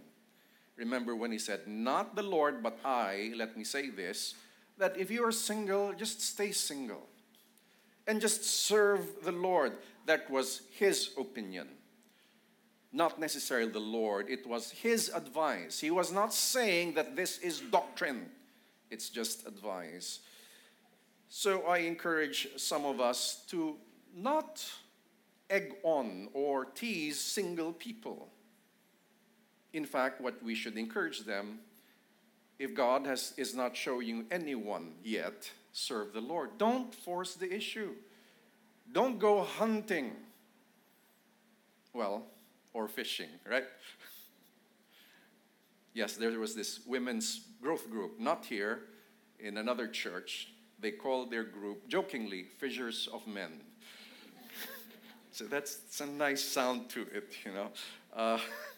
Remember 0.77 1.15
when 1.15 1.31
he 1.31 1.39
said, 1.39 1.67
Not 1.67 2.15
the 2.15 2.23
Lord, 2.23 2.63
but 2.63 2.79
I, 2.85 3.33
let 3.35 3.57
me 3.57 3.65
say 3.65 3.89
this 3.89 4.35
that 4.77 4.97
if 4.97 5.09
you 5.09 5.23
are 5.25 5.31
single, 5.31 5.93
just 5.93 6.21
stay 6.21 6.51
single 6.51 7.07
and 8.07 8.21
just 8.21 8.43
serve 8.43 9.23
the 9.23 9.31
Lord. 9.31 9.73
That 10.05 10.29
was 10.29 10.61
his 10.71 11.11
opinion. 11.17 11.67
Not 12.93 13.19
necessarily 13.19 13.69
the 13.69 13.79
Lord, 13.79 14.29
it 14.29 14.47
was 14.47 14.71
his 14.71 15.11
advice. 15.13 15.79
He 15.79 15.91
was 15.91 16.11
not 16.11 16.33
saying 16.33 16.93
that 16.93 17.15
this 17.15 17.37
is 17.39 17.59
doctrine, 17.59 18.29
it's 18.89 19.09
just 19.09 19.45
advice. 19.45 20.19
So 21.29 21.63
I 21.63 21.79
encourage 21.79 22.47
some 22.55 22.85
of 22.85 23.01
us 23.01 23.43
to 23.49 23.75
not 24.15 24.65
egg 25.49 25.75
on 25.83 26.29
or 26.33 26.65
tease 26.65 27.19
single 27.19 27.73
people. 27.73 28.29
In 29.73 29.85
fact, 29.85 30.21
what 30.21 30.41
we 30.41 30.55
should 30.55 30.77
encourage 30.77 31.21
them 31.25 31.59
if 32.59 32.73
God 32.73 33.05
has, 33.05 33.33
is 33.37 33.53
not 33.55 33.75
showing 33.75 34.25
anyone 34.31 34.93
yet, 35.03 35.49
serve 35.71 36.13
the 36.13 36.21
Lord. 36.21 36.57
Don't 36.57 36.93
force 36.93 37.35
the 37.35 37.53
issue. 37.53 37.91
Don't 38.91 39.19
go 39.19 39.43
hunting. 39.43 40.11
Well, 41.93 42.23
or 42.73 42.87
fishing, 42.87 43.29
right? 43.49 43.65
yes, 45.93 46.15
there 46.15 46.39
was 46.39 46.55
this 46.55 46.79
women's 46.85 47.41
growth 47.61 47.89
group, 47.89 48.19
not 48.19 48.45
here, 48.45 48.83
in 49.39 49.57
another 49.57 49.87
church. 49.87 50.49
They 50.79 50.91
called 50.91 51.31
their 51.31 51.43
group, 51.43 51.87
jokingly, 51.87 52.43
Fishers 52.57 53.09
of 53.11 53.25
Men. 53.27 53.61
so 55.31 55.45
that's, 55.45 55.99
a 56.01 56.05
nice 56.05 56.43
sound 56.43 56.89
to 56.89 57.01
it, 57.13 57.33
you 57.45 57.51
know. 57.51 57.69
Uh, 58.15 58.39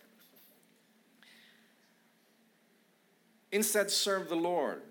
Instead, 3.52 3.90
serve 3.90 4.30
the 4.30 4.36
Lord. 4.36 4.82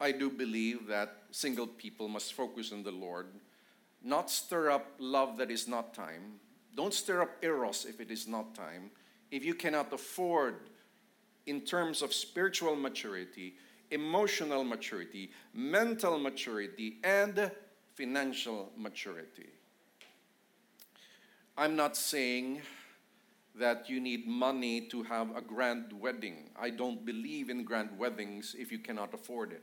I 0.00 0.12
do 0.12 0.30
believe 0.30 0.86
that 0.86 1.16
single 1.30 1.66
people 1.66 2.08
must 2.08 2.34
focus 2.34 2.72
on 2.72 2.82
the 2.82 2.92
Lord, 2.92 3.26
not 4.02 4.30
stir 4.30 4.70
up 4.70 4.92
love 4.98 5.36
that 5.38 5.50
is 5.50 5.66
not 5.66 5.94
time. 5.94 6.38
Don't 6.76 6.94
stir 6.94 7.22
up 7.22 7.30
eros 7.42 7.84
if 7.84 8.00
it 8.00 8.10
is 8.10 8.28
not 8.28 8.54
time. 8.54 8.90
If 9.30 9.44
you 9.44 9.54
cannot 9.54 9.92
afford, 9.92 10.54
in 11.46 11.62
terms 11.62 12.02
of 12.02 12.12
spiritual 12.12 12.76
maturity, 12.76 13.54
emotional 13.90 14.62
maturity, 14.64 15.30
mental 15.54 16.18
maturity, 16.18 16.98
and 17.02 17.50
financial 17.94 18.70
maturity. 18.76 19.48
I'm 21.56 21.74
not 21.74 21.96
saying 21.96 22.60
that 23.58 23.88
you 23.90 24.00
need 24.00 24.26
money 24.26 24.80
to 24.88 25.02
have 25.02 25.36
a 25.36 25.40
grand 25.40 25.92
wedding. 25.92 26.50
I 26.58 26.70
don't 26.70 27.04
believe 27.04 27.50
in 27.50 27.64
grand 27.64 27.98
weddings 27.98 28.54
if 28.58 28.70
you 28.70 28.78
cannot 28.78 29.14
afford 29.14 29.52
it. 29.52 29.62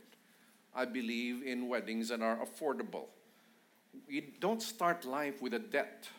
I 0.73 0.85
believe 0.85 1.43
in 1.43 1.69
weddings 1.69 2.09
that 2.09 2.21
are 2.21 2.37
affordable. 2.37 3.05
You 4.09 4.23
don't 4.39 4.61
start 4.61 5.05
life 5.05 5.41
with 5.41 5.53
a 5.53 5.59
debt, 5.59 6.09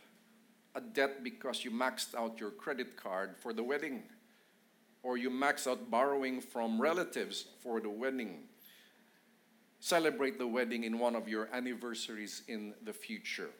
a 0.74 0.80
debt 0.80 1.22
because 1.22 1.64
you 1.64 1.70
maxed 1.70 2.14
out 2.14 2.40
your 2.40 2.50
credit 2.50 2.96
card 2.96 3.36
for 3.36 3.52
the 3.52 3.62
wedding, 3.62 4.04
or 5.02 5.18
you 5.18 5.28
maxed 5.28 5.66
out 5.66 5.90
borrowing 5.90 6.40
from 6.40 6.80
relatives 6.80 7.44
for 7.62 7.80
the 7.80 7.90
wedding. 7.90 8.44
Celebrate 9.78 10.38
the 10.38 10.46
wedding 10.46 10.84
in 10.84 10.98
one 10.98 11.14
of 11.14 11.28
your 11.28 11.48
anniversaries 11.52 12.42
in 12.48 12.72
the 12.82 12.94
future. 12.94 13.50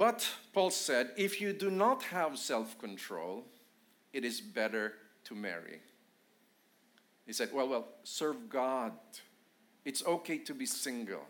But 0.00 0.26
Paul 0.54 0.70
said, 0.70 1.10
if 1.18 1.42
you 1.42 1.52
do 1.52 1.70
not 1.70 2.04
have 2.04 2.38
self 2.38 2.78
control, 2.78 3.44
it 4.14 4.24
is 4.24 4.40
better 4.40 4.94
to 5.24 5.34
marry. 5.34 5.82
He 7.26 7.34
said, 7.34 7.50
well, 7.52 7.68
well, 7.68 7.86
serve 8.02 8.48
God. 8.48 8.92
It's 9.84 10.02
okay 10.06 10.38
to 10.38 10.54
be 10.54 10.64
single. 10.64 11.26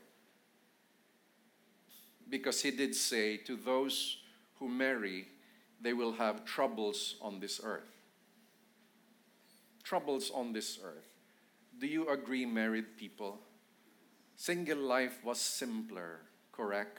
Because 2.28 2.62
he 2.62 2.70
did 2.70 2.94
say, 2.94 3.38
to 3.38 3.56
those 3.56 4.18
who 4.60 4.68
marry, 4.68 5.26
they 5.80 5.92
will 5.92 6.12
have 6.12 6.44
troubles 6.44 7.16
on 7.20 7.40
this 7.40 7.60
earth. 7.64 7.90
Troubles 9.82 10.30
on 10.32 10.52
this 10.52 10.78
earth. 10.84 11.16
Do 11.76 11.88
you 11.88 12.08
agree, 12.08 12.46
married 12.46 12.96
people? 12.96 13.40
Single 14.36 14.78
life 14.78 15.18
was 15.24 15.40
simpler, 15.40 16.20
correct? 16.52 16.98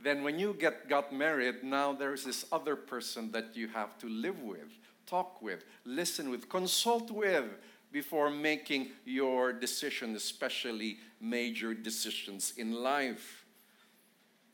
Then 0.00 0.22
when 0.22 0.38
you 0.38 0.54
get 0.54 0.88
got 0.88 1.12
married, 1.12 1.64
now 1.64 1.92
there's 1.92 2.24
this 2.24 2.44
other 2.52 2.76
person 2.76 3.32
that 3.32 3.56
you 3.56 3.68
have 3.68 3.98
to 3.98 4.08
live 4.08 4.40
with, 4.42 4.70
talk 5.06 5.42
with, 5.42 5.64
listen 5.84 6.30
with, 6.30 6.48
consult 6.48 7.10
with 7.10 7.46
before 7.90 8.30
making 8.30 8.90
your 9.04 9.52
decision, 9.52 10.14
especially 10.14 10.98
major 11.20 11.74
decisions 11.74 12.52
in 12.56 12.72
life. 12.72 13.44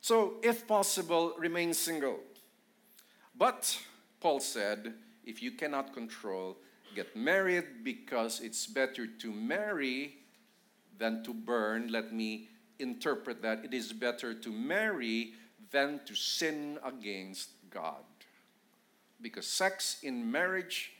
So, 0.01 0.35
if 0.43 0.67
possible, 0.67 1.33
remain 1.37 1.73
single. 1.73 2.19
But, 3.37 3.77
Paul 4.19 4.39
said, 4.39 4.93
if 5.25 5.41
you 5.41 5.51
cannot 5.51 5.93
control, 5.93 6.57
get 6.95 7.15
married 7.15 7.83
because 7.83 8.39
it's 8.39 8.65
better 8.67 9.07
to 9.07 9.31
marry 9.31 10.15
than 10.97 11.23
to 11.23 11.33
burn. 11.33 11.91
Let 11.91 12.13
me 12.13 12.49
interpret 12.79 13.41
that. 13.41 13.63
It 13.63 13.73
is 13.73 13.93
better 13.93 14.33
to 14.33 14.51
marry 14.51 15.33
than 15.71 16.01
to 16.05 16.15
sin 16.15 16.77
against 16.83 17.49
God. 17.69 18.03
Because 19.21 19.47
sex 19.47 19.97
in 20.03 20.31
marriage 20.31 20.93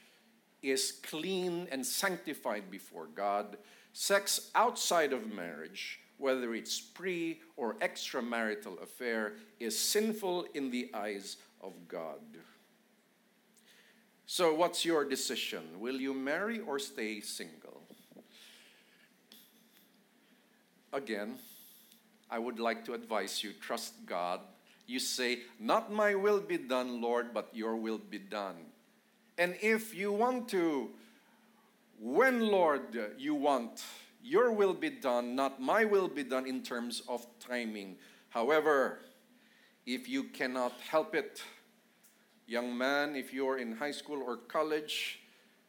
is 0.62 0.94
clean 1.04 1.68
and 1.72 1.86
sanctified 1.86 2.72
before 2.72 3.08
God. 3.08 3.58
Sex 3.94 4.52
outside 4.56 5.14
of 5.14 5.34
marriage, 5.34 6.00
whether 6.18 6.56
it's 6.56 6.80
pre 6.80 7.40
or 7.56 7.76
extramarital 7.76 8.82
affair, 8.82 9.34
is 9.60 9.78
sinful 9.78 10.48
in 10.54 10.72
the 10.72 10.90
eyes 10.94 11.38
of 11.62 11.74
God. 11.88 12.20
So, 14.26 14.56
what's 14.56 14.84
your 14.84 15.08
decision? 15.08 15.80
Will 15.80 15.96
you 15.96 16.14
marry 16.14 16.60
or 16.60 16.80
stay 16.80 17.22
single? 17.22 17.84
Again, 20.92 21.38
I 22.36 22.38
would 22.38 22.60
like 22.60 22.84
to 22.88 22.94
advise 22.94 23.46
you 23.46 23.54
trust 23.54 23.94
God. 24.06 24.42
You 24.88 25.00
say, 25.00 25.40
Not 25.58 25.90
my 25.90 26.16
will 26.16 26.42
be 26.42 26.58
done, 26.58 27.00
Lord, 27.02 27.34
but 27.34 27.48
your 27.54 27.78
will 27.78 27.98
be 27.98 28.20
done. 28.20 28.58
And 29.38 29.56
if 29.62 29.96
you 29.96 30.12
want 30.12 30.50
to, 30.50 30.90
when, 31.98 32.42
Lord, 32.42 33.00
you 33.18 33.36
want, 33.36 33.86
your 34.22 34.52
will 34.52 34.74
be 34.74 34.90
done, 34.90 35.34
not 35.34 35.62
my 35.62 35.86
will 35.86 36.10
be 36.10 36.24
done 36.26 36.46
in 36.46 36.62
terms 36.62 37.04
of 37.08 37.26
timing. 37.40 37.96
However, 38.28 39.00
if 39.86 40.10
you 40.10 40.26
cannot 40.26 40.74
help 40.82 41.16
it, 41.16 41.42
young 42.48 42.78
man, 42.78 43.16
if 43.16 43.34
you're 43.34 43.60
in 43.60 43.78
high 43.78 43.92
school 43.92 44.22
or 44.22 44.36
college, 44.36 45.22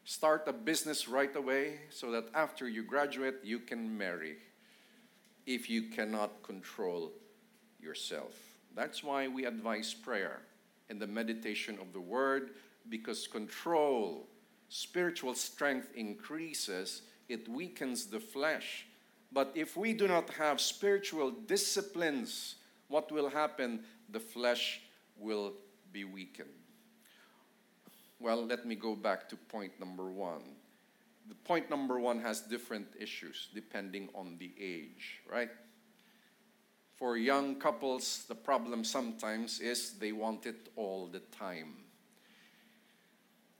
start 0.04 0.42
a 0.48 0.52
business 0.52 1.06
right 1.06 1.36
away 1.36 1.82
so 1.90 2.10
that 2.10 2.24
after 2.34 2.68
you 2.68 2.82
graduate, 2.82 3.36
you 3.44 3.60
can 3.60 3.96
marry 3.96 4.38
if 5.46 5.70
you 5.70 5.82
cannot 5.82 6.42
control 6.42 7.12
yourself. 7.80 8.34
That's 8.74 9.02
why 9.02 9.28
we 9.28 9.46
advise 9.46 9.94
prayer 9.94 10.42
and 10.90 11.00
the 11.00 11.06
meditation 11.06 11.78
of 11.80 11.92
the 11.92 12.00
word 12.00 12.50
because 12.88 13.26
control, 13.26 14.26
spiritual 14.68 15.34
strength 15.34 15.88
increases, 15.94 17.02
it 17.28 17.48
weakens 17.48 18.06
the 18.06 18.20
flesh. 18.20 18.86
But 19.32 19.52
if 19.54 19.76
we 19.76 19.92
do 19.92 20.06
not 20.06 20.30
have 20.30 20.60
spiritual 20.60 21.30
disciplines, 21.30 22.56
what 22.88 23.10
will 23.10 23.28
happen? 23.28 23.80
The 24.10 24.20
flesh 24.20 24.80
will 25.18 25.54
be 25.92 26.04
weakened. 26.04 26.48
Well, 28.18 28.46
let 28.46 28.64
me 28.64 28.74
go 28.74 28.94
back 28.94 29.28
to 29.30 29.36
point 29.36 29.78
number 29.78 30.10
one. 30.10 30.42
The 31.28 31.34
point 31.34 31.70
number 31.70 31.98
one 31.98 32.20
has 32.20 32.40
different 32.40 32.86
issues 32.98 33.48
depending 33.54 34.08
on 34.14 34.36
the 34.38 34.52
age, 34.60 35.20
right? 35.30 35.50
For 36.96 37.16
young 37.16 37.56
couples, 37.56 38.24
the 38.28 38.34
problem 38.34 38.84
sometimes 38.84 39.60
is 39.60 39.98
they 39.98 40.12
want 40.12 40.46
it 40.46 40.70
all 40.76 41.06
the 41.06 41.20
time. 41.20 41.74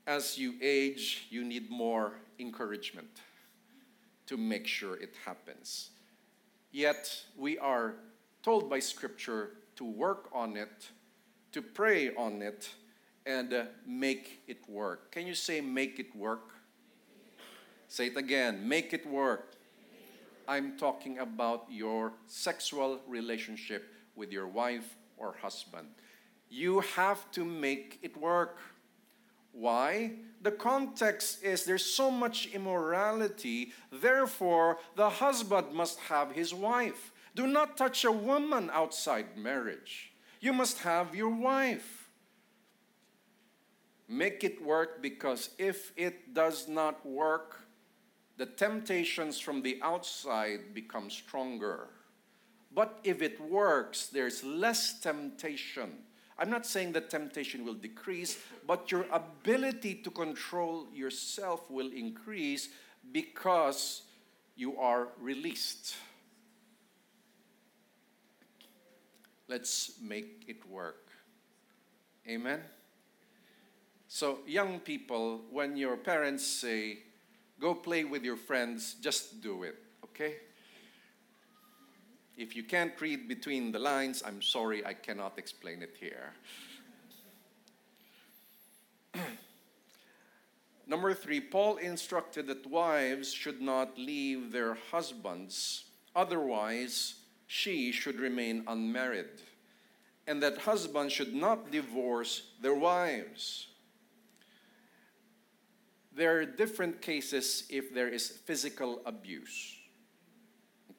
As 0.07 0.37
you 0.37 0.55
age, 0.61 1.27
you 1.29 1.43
need 1.43 1.69
more 1.69 2.13
encouragement 2.39 3.21
to 4.25 4.37
make 4.37 4.65
sure 4.65 4.95
it 4.95 5.15
happens. 5.25 5.91
Yet, 6.71 7.25
we 7.37 7.57
are 7.59 7.95
told 8.41 8.69
by 8.69 8.79
Scripture 8.79 9.51
to 9.75 9.83
work 9.83 10.29
on 10.33 10.57
it, 10.57 10.89
to 11.51 11.61
pray 11.61 12.15
on 12.15 12.41
it, 12.41 12.69
and 13.25 13.53
uh, 13.53 13.65
make 13.85 14.41
it 14.47 14.67
work. 14.69 15.11
Can 15.11 15.27
you 15.27 15.35
say, 15.35 15.61
make 15.61 15.99
it 15.99 16.15
work? 16.15 16.53
Say 17.87 18.07
it 18.07 18.17
again 18.17 18.67
make 18.67 18.93
it 18.93 19.05
work. 19.07 19.53
I'm 20.47 20.77
talking 20.77 21.19
about 21.19 21.65
your 21.69 22.13
sexual 22.27 22.99
relationship 23.07 23.93
with 24.15 24.31
your 24.31 24.47
wife 24.47 24.95
or 25.17 25.35
husband. 25.41 25.87
You 26.49 26.79
have 26.95 27.29
to 27.31 27.43
make 27.43 27.99
it 28.01 28.15
work. 28.15 28.57
Why? 29.51 30.11
The 30.41 30.51
context 30.51 31.43
is 31.43 31.65
there's 31.65 31.85
so 31.85 32.11
much 32.11 32.47
immorality, 32.53 33.73
therefore, 33.91 34.77
the 34.95 35.09
husband 35.09 35.73
must 35.73 35.99
have 35.99 36.31
his 36.31 36.53
wife. 36.53 37.11
Do 37.35 37.47
not 37.47 37.75
touch 37.75 38.05
a 38.05 38.11
woman 38.11 38.69
outside 38.71 39.37
marriage. 39.37 40.13
You 40.39 40.53
must 40.53 40.79
have 40.79 41.15
your 41.15 41.29
wife. 41.29 42.09
Make 44.07 44.43
it 44.43 44.63
work 44.63 45.01
because 45.01 45.49
if 45.57 45.91
it 45.97 46.33
does 46.33 46.67
not 46.67 47.05
work, 47.05 47.66
the 48.37 48.45
temptations 48.45 49.39
from 49.39 49.61
the 49.61 49.79
outside 49.81 50.73
become 50.73 51.09
stronger. 51.09 51.87
But 52.73 52.99
if 53.03 53.21
it 53.21 53.41
works, 53.41 54.07
there's 54.07 54.43
less 54.43 54.99
temptation. 54.99 55.97
I'm 56.37 56.51
not 56.51 56.65
saying 56.67 56.91
that 56.91 57.09
temptation 57.09 57.65
will 57.65 57.73
decrease, 57.73 58.37
but 58.67 58.91
your 58.91 59.05
ability 59.11 59.95
to 60.03 60.11
control 60.11 60.87
yourself 60.93 61.69
will 61.71 61.91
increase 61.91 62.69
because 63.11 64.03
you 64.55 64.77
are 64.77 65.07
released. 65.19 65.95
Let's 69.47 69.93
make 70.01 70.43
it 70.47 70.69
work. 70.69 71.09
Amen. 72.27 72.59
So, 74.09 74.39
young 74.45 74.79
people, 74.79 75.41
when 75.49 75.75
your 75.77 75.97
parents 75.97 76.45
say, 76.45 76.99
go 77.59 77.73
play 77.73 78.03
with 78.03 78.23
your 78.23 78.37
friends, 78.37 78.95
just 79.01 79.41
do 79.41 79.63
it, 79.63 79.75
okay? 80.03 80.35
If 82.37 82.55
you 82.55 82.63
can't 82.63 82.93
read 83.01 83.27
between 83.27 83.71
the 83.71 83.79
lines, 83.79 84.21
I'm 84.25 84.41
sorry, 84.41 84.85
I 84.85 84.93
cannot 84.93 85.39
explain 85.39 85.81
it 85.81 85.95
here. 85.99 86.33
Number 90.87 91.13
three, 91.13 91.41
Paul 91.41 91.77
instructed 91.77 92.47
that 92.47 92.67
wives 92.67 93.33
should 93.33 93.59
not 93.59 93.97
leave 93.97 94.51
their 94.51 94.77
husbands, 94.91 95.85
otherwise, 96.15 97.15
she 97.47 97.91
should 97.91 98.19
remain 98.19 98.63
unmarried, 98.67 99.41
and 100.27 100.43
that 100.43 100.59
husbands 100.59 101.13
should 101.13 101.33
not 101.33 101.71
divorce 101.71 102.51
their 102.61 102.75
wives 102.75 103.67
there 106.17 106.39
are 106.39 106.45
different 106.45 107.01
cases 107.01 107.63
if 107.69 107.93
there 107.93 108.09
is 108.09 108.27
physical 108.29 109.01
abuse. 109.05 109.75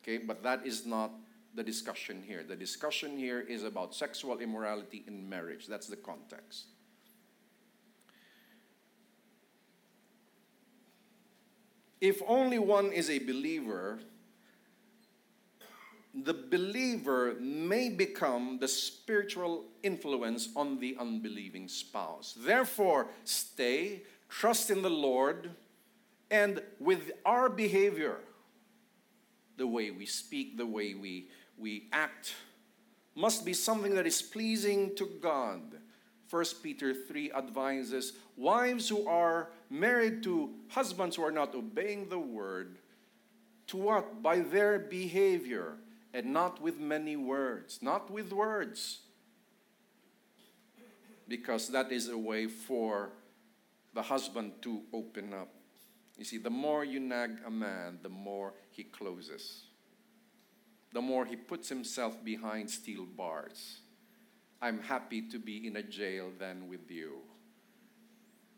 Okay, 0.00 0.18
but 0.18 0.44
that 0.44 0.64
is 0.64 0.87
not 0.87 1.11
the 1.54 1.64
discussion 1.64 2.22
here. 2.24 2.44
The 2.46 2.54
discussion 2.54 3.18
here 3.18 3.40
is 3.40 3.64
about 3.64 3.94
sexual 3.94 4.38
immorality 4.38 5.04
in 5.09 5.28
marriage. 5.28 5.66
That's 5.66 5.88
the 5.88 5.96
context. 5.96 6.66
If 12.00 12.22
only 12.28 12.61
one 12.61 12.92
is 12.92 13.11
a 13.11 13.18
believer, 13.18 13.98
the 16.14 16.35
believer 16.35 17.35
may 17.40 17.88
become 17.88 18.59
the 18.61 18.68
spiritual 18.68 19.64
influence 19.83 20.50
on 20.54 20.78
the 20.78 20.96
unbelieving 20.98 21.66
spouse. 21.66 22.37
Therefore, 22.38 23.09
stay 23.24 24.02
trust 24.28 24.70
in 24.70 24.82
the 24.82 24.90
Lord, 24.90 25.50
and 26.30 26.62
with 26.78 27.12
our 27.24 27.48
behavior, 27.48 28.16
the 29.56 29.66
way 29.66 29.90
we 29.90 30.06
speak, 30.06 30.56
the 30.56 30.66
way 30.66 30.94
we, 30.94 31.28
we 31.56 31.88
act, 31.92 32.34
must 33.14 33.44
be 33.44 33.52
something 33.52 33.94
that 33.94 34.06
is 34.06 34.22
pleasing 34.22 34.94
to 34.96 35.06
God. 35.20 35.60
1 36.30 36.44
Peter 36.62 36.94
3 36.94 37.32
advises 37.32 38.12
wives 38.36 38.88
who 38.88 39.06
are 39.08 39.48
married 39.70 40.22
to 40.22 40.50
husbands 40.68 41.16
who 41.16 41.24
are 41.24 41.32
not 41.32 41.54
obeying 41.54 42.08
the 42.08 42.18
word, 42.18 42.78
to 43.66 43.76
what? 43.76 44.22
By 44.22 44.40
their 44.40 44.78
behavior, 44.78 45.74
and 46.14 46.32
not 46.32 46.60
with 46.60 46.78
many 46.78 47.16
words, 47.16 47.80
not 47.82 48.10
with 48.10 48.32
words. 48.32 49.00
Because 51.26 51.68
that 51.68 51.92
is 51.92 52.08
a 52.08 52.16
way 52.16 52.46
for 52.46 53.10
the 53.98 54.02
husband 54.02 54.52
to 54.62 54.82
open 54.92 55.34
up. 55.34 55.48
You 56.16 56.24
see, 56.24 56.38
the 56.38 56.50
more 56.50 56.84
you 56.84 57.00
nag 57.00 57.32
a 57.44 57.50
man, 57.50 57.98
the 58.00 58.08
more 58.08 58.54
he 58.70 58.84
closes. 58.84 59.64
The 60.92 61.00
more 61.00 61.24
he 61.24 61.34
puts 61.34 61.68
himself 61.68 62.24
behind 62.24 62.70
steel 62.70 63.04
bars. 63.04 63.80
I'm 64.62 64.78
happy 64.78 65.22
to 65.22 65.38
be 65.40 65.66
in 65.66 65.74
a 65.74 65.82
jail 65.82 66.30
than 66.38 66.68
with 66.68 66.88
you. 66.88 67.14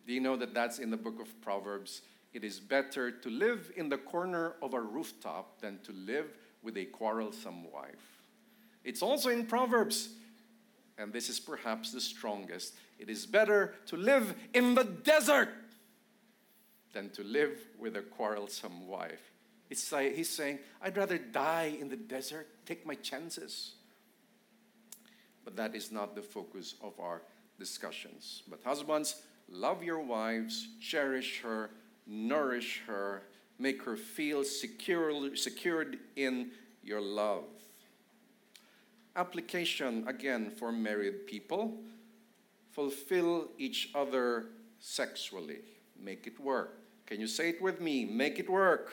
Do 0.06 0.12
you 0.12 0.20
know 0.20 0.36
that 0.36 0.52
that's 0.52 0.78
in 0.78 0.90
the 0.90 0.98
book 0.98 1.18
of 1.18 1.40
Proverbs? 1.40 2.02
It 2.34 2.44
is 2.44 2.60
better 2.60 3.10
to 3.10 3.30
live 3.30 3.72
in 3.78 3.88
the 3.88 3.96
corner 3.96 4.56
of 4.60 4.74
a 4.74 4.80
rooftop 4.82 5.62
than 5.62 5.78
to 5.84 5.92
live 5.92 6.36
with 6.62 6.76
a 6.76 6.84
quarrelsome 6.84 7.72
wife. 7.72 8.20
It's 8.84 9.00
also 9.00 9.30
in 9.30 9.46
Proverbs, 9.46 10.10
and 10.98 11.14
this 11.14 11.30
is 11.30 11.40
perhaps 11.40 11.92
the 11.92 12.00
strongest. 12.02 12.74
It 13.00 13.08
is 13.08 13.24
better 13.24 13.74
to 13.86 13.96
live 13.96 14.34
in 14.52 14.74
the 14.74 14.84
desert 14.84 15.48
than 16.92 17.08
to 17.10 17.24
live 17.24 17.58
with 17.78 17.96
a 17.96 18.02
quarrelsome 18.02 18.86
wife. 18.86 19.32
It's 19.70 19.90
like 19.90 20.14
he's 20.14 20.28
saying, 20.28 20.58
I'd 20.82 20.98
rather 20.98 21.16
die 21.16 21.76
in 21.80 21.88
the 21.88 21.96
desert, 21.96 22.46
take 22.66 22.84
my 22.84 22.96
chances. 22.96 23.72
But 25.44 25.56
that 25.56 25.74
is 25.74 25.90
not 25.90 26.14
the 26.14 26.20
focus 26.20 26.74
of 26.82 26.92
our 27.00 27.22
discussions. 27.58 28.42
But 28.46 28.60
husbands, 28.64 29.22
love 29.48 29.82
your 29.82 30.00
wives, 30.00 30.68
cherish 30.78 31.40
her, 31.40 31.70
nourish 32.06 32.82
her, 32.86 33.22
make 33.58 33.82
her 33.84 33.96
feel 33.96 34.44
secure, 34.44 35.34
secured 35.36 35.98
in 36.16 36.50
your 36.82 37.00
love. 37.00 37.44
Application 39.16 40.06
again 40.06 40.50
for 40.50 40.70
married 40.70 41.26
people 41.26 41.78
fulfill 42.72 43.48
each 43.58 43.90
other 43.94 44.46
sexually, 44.78 45.60
make 45.98 46.26
it 46.26 46.38
work. 46.40 46.78
Can 47.06 47.20
you 47.20 47.26
say 47.26 47.50
it 47.50 47.60
with 47.60 47.80
me? 47.80 48.04
Make 48.04 48.38
it 48.38 48.48
work. 48.48 48.92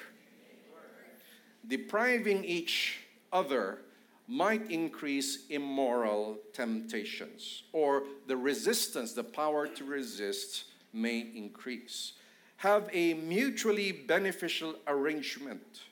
Depriving 1.68 2.44
each 2.44 3.00
other 3.32 3.80
might 4.28 4.70
increase 4.70 5.48
immoral 5.50 6.38
temptations, 6.54 7.64
or 7.72 8.04
the 8.28 8.36
resistance, 8.36 9.14
the 9.14 9.24
power 9.24 9.68
to 9.68 9.86
resist, 9.86 10.66
may 10.94 11.20
increase. 11.36 12.14
Have 12.58 12.90
a 12.92 13.14
mutually 13.14 13.92
beneficial 13.92 14.76
arrangement 14.88 15.84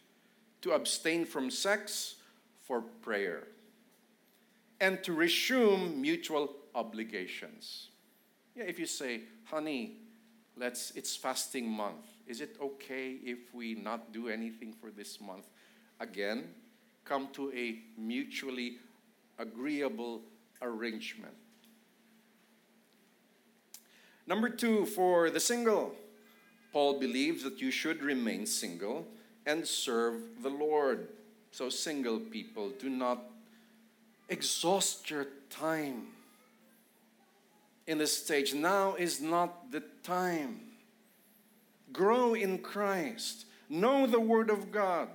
to 0.62 0.72
abstain 0.72 1.26
from 1.26 1.52
sex 1.52 2.16
for 2.64 2.82
prayer 2.82 3.48
and 4.82 5.04
to 5.04 5.14
resume 5.14 6.02
mutual 6.02 6.56
obligations. 6.76 7.90
Yeah, 8.56 8.66
if 8.66 8.78
you 8.78 8.86
say, 8.86 9.22
honey, 9.46 9.98
let's 10.56 10.92
it's 10.92 11.16
fasting 11.16 11.70
month. 11.70 12.06
Is 12.28 12.42
it 12.42 12.58
okay 12.62 13.18
if 13.24 13.54
we 13.54 13.76
not 13.76 14.12
do 14.12 14.28
anything 14.30 14.74
for 14.74 14.92
this 14.92 15.20
month? 15.20 15.46
Again, 16.00 16.50
come 17.04 17.30
to 17.34 17.52
a 17.54 17.80
mutually 17.98 18.78
agreeable 19.40 20.22
arrangement. 20.62 21.34
Number 24.28 24.50
two, 24.50 24.86
for 24.86 25.30
the 25.30 25.40
single, 25.40 25.94
Paul 26.74 27.00
believes 27.00 27.44
that 27.44 27.62
you 27.62 27.70
should 27.70 28.02
remain 28.02 28.46
single 28.46 29.06
and 29.46 29.68
serve 29.68 30.16
the 30.42 30.50
Lord. 30.50 31.10
So, 31.52 31.70
single 31.70 32.20
people, 32.20 32.72
do 32.80 32.90
not 32.90 33.20
exhaust 34.28 35.10
your 35.10 35.28
time 35.50 36.08
in 37.88 37.98
this 37.98 38.18
stage. 38.18 38.54
Now 38.54 38.96
is 38.96 39.22
not 39.22 39.72
the 39.72 39.84
time. 40.04 40.62
Grow 41.92 42.34
in 42.34 42.60
Christ. 42.60 43.46
Know 43.70 44.06
the 44.06 44.20
Word 44.20 44.50
of 44.50 44.72
God 44.72 45.10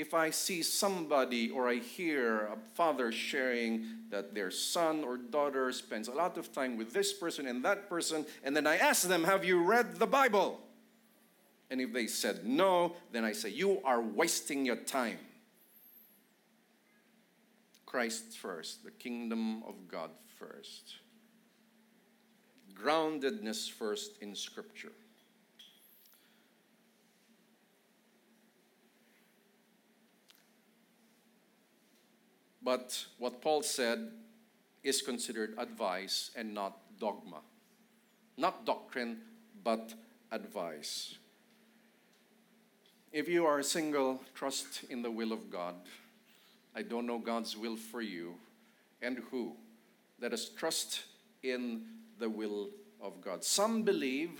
if 0.00 0.14
I 0.14 0.30
see 0.30 0.62
somebody 0.62 1.50
or 1.50 1.68
I 1.68 1.74
hear 1.74 2.46
a 2.46 2.56
father 2.74 3.12
sharing 3.12 3.84
that 4.08 4.34
their 4.34 4.50
son 4.50 5.04
or 5.04 5.18
daughter 5.18 5.70
spends 5.72 6.08
a 6.08 6.12
lot 6.12 6.38
of 6.38 6.52
time 6.52 6.78
with 6.78 6.94
this 6.94 7.12
person 7.12 7.46
and 7.46 7.62
that 7.66 7.86
person, 7.86 8.24
and 8.42 8.56
then 8.56 8.66
I 8.66 8.76
ask 8.76 9.06
them, 9.06 9.24
Have 9.24 9.44
you 9.44 9.62
read 9.62 9.96
the 9.96 10.06
Bible? 10.06 10.58
And 11.70 11.82
if 11.82 11.92
they 11.92 12.06
said 12.06 12.46
no, 12.46 12.96
then 13.12 13.24
I 13.24 13.32
say, 13.32 13.50
You 13.50 13.82
are 13.84 14.00
wasting 14.00 14.64
your 14.64 14.76
time. 14.76 15.18
Christ 17.84 18.38
first, 18.38 18.84
the 18.84 18.90
kingdom 18.90 19.62
of 19.64 19.86
God 19.86 20.10
first, 20.38 20.94
groundedness 22.82 23.70
first 23.70 24.12
in 24.20 24.34
Scripture. 24.34 24.92
But 32.62 33.06
what 33.18 33.40
Paul 33.40 33.62
said 33.62 34.10
is 34.82 35.02
considered 35.02 35.54
advice 35.58 36.30
and 36.36 36.54
not 36.54 36.78
dogma. 36.98 37.40
Not 38.36 38.64
doctrine, 38.64 39.18
but 39.64 39.94
advice. 40.30 41.16
If 43.12 43.28
you 43.28 43.44
are 43.44 43.62
single, 43.62 44.20
trust 44.34 44.84
in 44.88 45.02
the 45.02 45.10
will 45.10 45.32
of 45.32 45.50
God. 45.50 45.74
I 46.76 46.82
don't 46.82 47.06
know 47.06 47.18
God's 47.18 47.56
will 47.56 47.76
for 47.76 48.00
you 48.00 48.34
and 49.02 49.18
who. 49.30 49.56
Let 50.20 50.32
us 50.32 50.48
trust 50.48 51.02
in 51.42 51.82
the 52.20 52.30
will 52.30 52.68
of 53.00 53.20
God. 53.20 53.42
Some 53.42 53.82
believe 53.82 54.38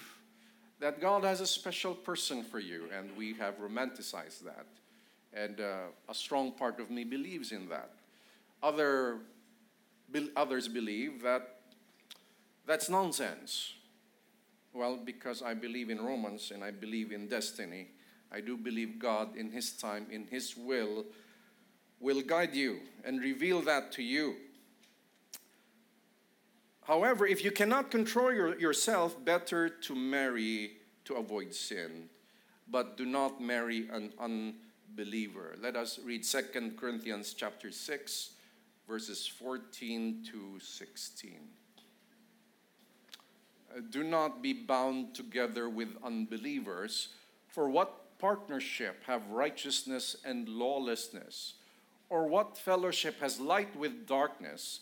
that 0.78 1.00
God 1.00 1.24
has 1.24 1.40
a 1.40 1.46
special 1.46 1.94
person 1.94 2.42
for 2.42 2.58
you, 2.58 2.88
and 2.96 3.10
we 3.16 3.34
have 3.34 3.58
romanticized 3.58 4.44
that. 4.44 4.66
And 5.32 5.60
uh, 5.60 5.88
a 6.08 6.14
strong 6.14 6.52
part 6.52 6.80
of 6.80 6.90
me 6.90 7.04
believes 7.04 7.52
in 7.52 7.68
that. 7.68 7.90
Other, 8.62 9.18
be, 10.10 10.30
others 10.36 10.68
believe 10.68 11.22
that 11.22 11.56
that's 12.66 12.88
nonsense. 12.88 13.74
Well, 14.72 14.96
because 14.96 15.42
I 15.42 15.54
believe 15.54 15.90
in 15.90 16.00
Romans 16.00 16.52
and 16.52 16.62
I 16.62 16.70
believe 16.70 17.12
in 17.12 17.28
destiny, 17.28 17.88
I 18.32 18.40
do 18.40 18.56
believe 18.56 18.98
God 18.98 19.36
in 19.36 19.50
His 19.50 19.72
time, 19.72 20.06
in 20.10 20.26
His 20.26 20.56
will, 20.56 21.04
will 21.98 22.22
guide 22.22 22.54
you 22.54 22.80
and 23.04 23.20
reveal 23.20 23.60
that 23.62 23.92
to 23.92 24.02
you. 24.02 24.36
However, 26.90 27.24
if 27.24 27.44
you 27.44 27.52
cannot 27.52 27.92
control 27.92 28.32
your, 28.32 28.58
yourself, 28.58 29.24
better 29.24 29.68
to 29.68 29.94
marry 29.94 30.72
to 31.04 31.14
avoid 31.14 31.54
sin. 31.54 32.08
But 32.68 32.96
do 32.96 33.06
not 33.06 33.40
marry 33.40 33.88
an 33.92 34.12
unbeliever. 34.18 35.54
Let 35.62 35.76
us 35.76 36.00
read 36.04 36.24
2 36.24 36.72
Corinthians 36.76 37.32
chapter 37.32 37.70
6, 37.70 38.30
verses 38.88 39.24
14 39.24 40.26
to 40.32 40.58
16. 40.58 41.30
Uh, 43.70 43.80
do 43.88 44.02
not 44.02 44.42
be 44.42 44.52
bound 44.52 45.14
together 45.14 45.68
with 45.68 45.90
unbelievers, 46.02 47.10
for 47.46 47.70
what 47.70 48.18
partnership 48.18 49.04
have 49.06 49.30
righteousness 49.30 50.16
and 50.24 50.48
lawlessness? 50.48 51.54
Or 52.08 52.26
what 52.26 52.58
fellowship 52.58 53.20
has 53.20 53.38
light 53.38 53.76
with 53.76 54.08
darkness? 54.08 54.80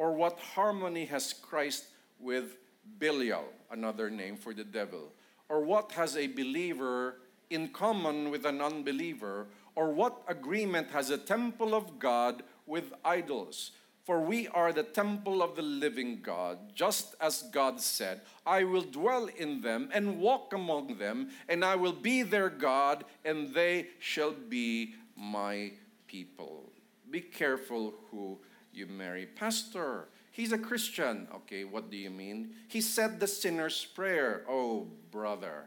Or 0.00 0.12
what 0.12 0.40
harmony 0.40 1.04
has 1.04 1.34
Christ 1.34 1.84
with 2.18 2.56
Belial, 2.98 3.44
another 3.70 4.08
name 4.08 4.38
for 4.38 4.54
the 4.54 4.64
devil? 4.64 5.12
Or 5.50 5.60
what 5.60 5.92
has 5.92 6.16
a 6.16 6.26
believer 6.26 7.16
in 7.50 7.68
common 7.68 8.30
with 8.30 8.46
an 8.46 8.62
unbeliever? 8.62 9.48
Or 9.74 9.92
what 9.92 10.22
agreement 10.26 10.88
has 10.92 11.10
a 11.10 11.18
temple 11.18 11.74
of 11.74 11.98
God 11.98 12.42
with 12.66 12.94
idols. 13.04 13.72
For 14.04 14.22
we 14.22 14.48
are 14.48 14.72
the 14.72 14.84
temple 14.84 15.42
of 15.42 15.54
the 15.54 15.60
living 15.60 16.22
God, 16.22 16.74
just 16.74 17.14
as 17.20 17.42
God 17.52 17.78
said, 17.78 18.22
I 18.46 18.64
will 18.64 18.80
dwell 18.80 19.28
in 19.36 19.60
them 19.60 19.90
and 19.92 20.18
walk 20.18 20.54
among 20.54 20.96
them, 20.96 21.28
and 21.46 21.62
I 21.62 21.76
will 21.76 21.92
be 21.92 22.22
their 22.22 22.48
God, 22.48 23.04
and 23.22 23.52
they 23.52 23.88
shall 23.98 24.32
be 24.32 24.94
my 25.14 25.72
people. 26.06 26.72
Be 27.10 27.20
careful 27.20 27.92
who 28.10 28.38
you 28.80 28.86
marry. 28.86 29.26
Pastor, 29.26 30.08
he's 30.32 30.50
a 30.50 30.58
Christian. 30.58 31.28
Okay, 31.32 31.62
what 31.62 31.90
do 31.90 31.96
you 31.96 32.10
mean? 32.10 32.54
He 32.66 32.80
said 32.80 33.20
the 33.20 33.28
sinner's 33.28 33.84
prayer. 33.84 34.44
Oh, 34.48 34.88
brother. 35.12 35.66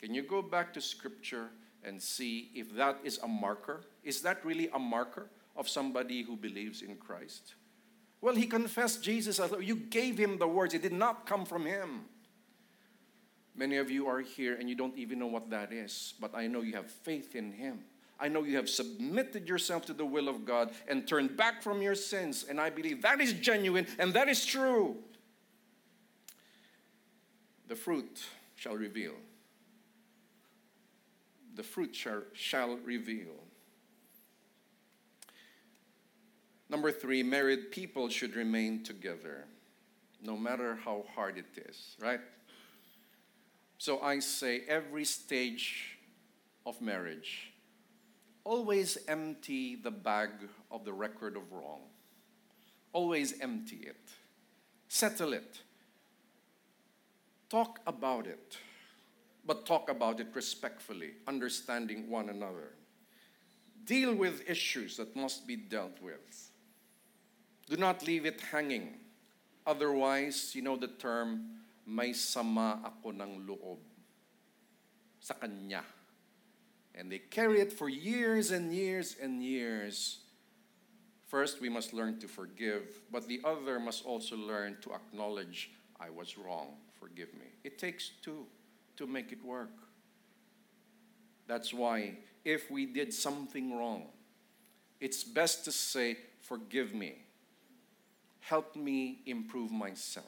Can 0.00 0.14
you 0.14 0.22
go 0.22 0.42
back 0.42 0.72
to 0.74 0.80
scripture 0.80 1.48
and 1.82 2.00
see 2.00 2.50
if 2.54 2.72
that 2.76 2.98
is 3.02 3.18
a 3.18 3.26
marker? 3.26 3.80
Is 4.04 4.22
that 4.22 4.44
really 4.44 4.68
a 4.72 4.78
marker? 4.78 5.28
of 5.56 5.68
somebody 5.68 6.22
who 6.22 6.36
believes 6.36 6.82
in 6.82 6.96
Christ? 6.96 7.54
Well, 8.20 8.34
he 8.34 8.46
confessed 8.46 9.02
Jesus. 9.02 9.40
You 9.60 9.76
gave 9.76 10.18
him 10.18 10.38
the 10.38 10.48
words, 10.48 10.74
it 10.74 10.82
did 10.82 10.92
not 10.92 11.26
come 11.26 11.44
from 11.44 11.66
him. 11.66 12.06
Many 13.56 13.76
of 13.76 13.90
you 13.90 14.08
are 14.08 14.20
here 14.20 14.56
and 14.56 14.68
you 14.68 14.74
don't 14.74 14.96
even 14.96 15.18
know 15.18 15.26
what 15.26 15.50
that 15.50 15.72
is, 15.72 16.14
but 16.20 16.34
I 16.34 16.48
know 16.48 16.62
you 16.62 16.74
have 16.74 16.90
faith 16.90 17.36
in 17.36 17.52
him. 17.52 17.80
I 18.18 18.28
know 18.28 18.44
you 18.44 18.56
have 18.56 18.68
submitted 18.68 19.48
yourself 19.48 19.86
to 19.86 19.92
the 19.92 20.06
will 20.06 20.28
of 20.28 20.44
God 20.44 20.72
and 20.88 21.06
turned 21.06 21.36
back 21.36 21.62
from 21.62 21.82
your 21.82 21.94
sins, 21.94 22.44
and 22.48 22.60
I 22.60 22.70
believe 22.70 23.02
that 23.02 23.20
is 23.20 23.32
genuine 23.32 23.86
and 23.98 24.14
that 24.14 24.28
is 24.28 24.44
true. 24.44 24.96
The 27.66 27.76
fruit 27.76 28.22
shall 28.56 28.76
reveal. 28.76 29.14
The 31.54 31.62
fruit 31.62 31.94
shall, 31.94 32.22
shall 32.32 32.76
reveal. 32.78 33.34
Number 36.68 36.90
three, 36.90 37.22
married 37.22 37.70
people 37.70 38.08
should 38.08 38.34
remain 38.34 38.82
together 38.82 39.44
no 40.22 40.36
matter 40.36 40.76
how 40.76 41.04
hard 41.14 41.38
it 41.38 41.68
is, 41.68 41.96
right? 42.00 42.20
So 43.78 44.00
I 44.00 44.20
say 44.20 44.62
every 44.66 45.04
stage 45.04 45.98
of 46.64 46.80
marriage, 46.80 47.52
always 48.44 48.98
empty 49.08 49.74
the 49.74 49.90
bag 49.90 50.30
of 50.70 50.84
the 50.84 50.92
record 50.92 51.36
of 51.36 51.50
wrong. 51.52 51.80
Always 52.92 53.40
empty 53.40 53.80
it. 53.82 54.10
Settle 54.88 55.32
it. 55.32 55.60
Talk 57.48 57.80
about 57.86 58.26
it. 58.26 58.58
But 59.46 59.66
talk 59.66 59.90
about 59.90 60.20
it 60.20 60.28
respectfully, 60.32 61.12
understanding 61.26 62.08
one 62.08 62.28
another. 62.28 62.72
Deal 63.84 64.14
with 64.14 64.48
issues 64.48 64.96
that 64.96 65.14
must 65.14 65.46
be 65.46 65.56
dealt 65.56 66.00
with. 66.00 66.50
Do 67.68 67.76
not 67.76 68.06
leave 68.06 68.24
it 68.24 68.40
hanging. 68.40 68.94
Otherwise, 69.66 70.54
you 70.54 70.62
know 70.62 70.76
the 70.76 70.88
term, 70.88 71.60
may 71.86 72.12
sama 72.12 72.80
ako 72.84 73.12
ng 73.12 73.44
loob 73.44 73.80
sa 75.20 75.34
kanya. 75.36 75.84
And 76.94 77.10
they 77.10 77.18
carry 77.18 77.60
it 77.60 77.72
for 77.72 77.88
years 77.88 78.50
and 78.50 78.72
years 78.72 79.16
and 79.20 79.42
years. 79.42 80.18
First, 81.26 81.60
we 81.60 81.68
must 81.68 81.92
learn 81.92 82.20
to 82.20 82.28
forgive, 82.28 83.00
but 83.10 83.26
the 83.26 83.40
other 83.44 83.80
must 83.80 84.04
also 84.04 84.36
learn 84.36 84.76
to 84.82 84.92
acknowledge, 84.94 85.72
I 85.98 86.10
was 86.10 86.38
wrong, 86.38 86.76
forgive 87.00 87.34
me. 87.34 87.46
It 87.64 87.78
takes 87.78 88.12
two 88.22 88.46
to 88.96 89.06
make 89.06 89.32
it 89.32 89.44
work. 89.44 89.72
That's 91.46 91.74
why, 91.74 92.18
if 92.44 92.70
we 92.70 92.86
did 92.86 93.12
something 93.12 93.76
wrong, 93.76 94.06
it's 95.00 95.24
best 95.24 95.64
to 95.64 95.72
say, 95.72 96.16
Forgive 96.40 96.94
me. 96.94 97.24
Help 98.40 98.76
me 98.76 99.20
improve 99.24 99.72
myself. 99.72 100.26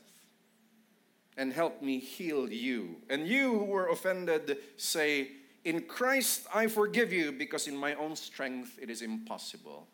And 1.36 1.52
help 1.52 1.82
me 1.82 1.98
heal 1.98 2.50
you. 2.50 2.96
And 3.10 3.28
you 3.28 3.58
who 3.58 3.64
were 3.66 3.88
offended, 3.88 4.56
say, 4.78 5.32
In 5.66 5.82
Christ 5.82 6.46
I 6.54 6.68
forgive 6.68 7.12
you, 7.12 7.32
because 7.32 7.66
in 7.66 7.76
my 7.76 7.94
own 7.94 8.14
strength 8.14 8.78
it 8.80 8.88
is 8.88 9.02
impossible. 9.02 9.88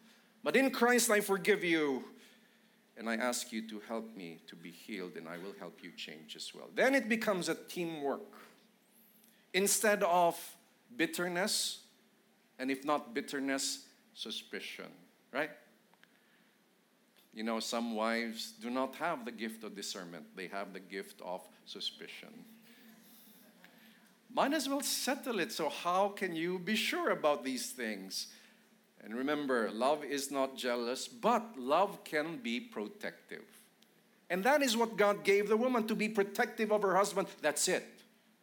But 0.44 0.54
in 0.54 0.70
Christ 0.70 1.10
I 1.10 1.20
forgive 1.20 1.64
you. 1.64 2.04
And 2.98 3.08
I 3.08 3.16
ask 3.16 3.50
you 3.52 3.66
to 3.68 3.80
help 3.88 4.14
me 4.14 4.40
to 4.48 4.54
be 4.54 4.70
healed, 4.70 5.16
and 5.16 5.26
I 5.26 5.38
will 5.38 5.54
help 5.58 5.78
you 5.82 5.90
change 5.96 6.36
as 6.36 6.52
well. 6.54 6.68
Then 6.74 6.94
it 6.94 7.08
becomes 7.08 7.48
a 7.48 7.54
teamwork. 7.54 8.20
Instead 9.54 10.02
of 10.02 10.38
bitterness, 10.94 11.80
and 12.58 12.70
if 12.70 12.84
not 12.84 13.14
bitterness, 13.14 13.86
suspicion, 14.12 14.92
right? 15.32 15.52
You 17.32 17.44
know, 17.44 17.60
some 17.60 17.94
wives 17.94 18.52
do 18.60 18.68
not 18.68 18.94
have 18.96 19.24
the 19.24 19.32
gift 19.32 19.64
of 19.64 19.74
discernment, 19.74 20.26
they 20.36 20.48
have 20.48 20.74
the 20.74 20.80
gift 20.80 21.22
of 21.24 21.40
suspicion. 21.64 22.44
Might 24.34 24.54
as 24.54 24.68
well 24.68 24.80
settle 24.80 25.40
it. 25.40 25.52
So, 25.52 25.68
how 25.68 26.08
can 26.08 26.34
you 26.34 26.58
be 26.58 26.74
sure 26.74 27.10
about 27.10 27.44
these 27.44 27.70
things? 27.70 28.28
And 29.04 29.14
remember, 29.14 29.70
love 29.70 30.04
is 30.04 30.30
not 30.30 30.56
jealous, 30.56 31.08
but 31.08 31.58
love 31.58 32.04
can 32.04 32.38
be 32.38 32.60
protective. 32.60 33.44
And 34.30 34.44
that 34.44 34.62
is 34.62 34.76
what 34.76 34.96
God 34.96 35.24
gave 35.24 35.48
the 35.48 35.56
woman 35.56 35.86
to 35.88 35.94
be 35.94 36.08
protective 36.08 36.72
of 36.72 36.82
her 36.82 36.96
husband. 36.96 37.28
That's 37.42 37.68
it. 37.68 37.84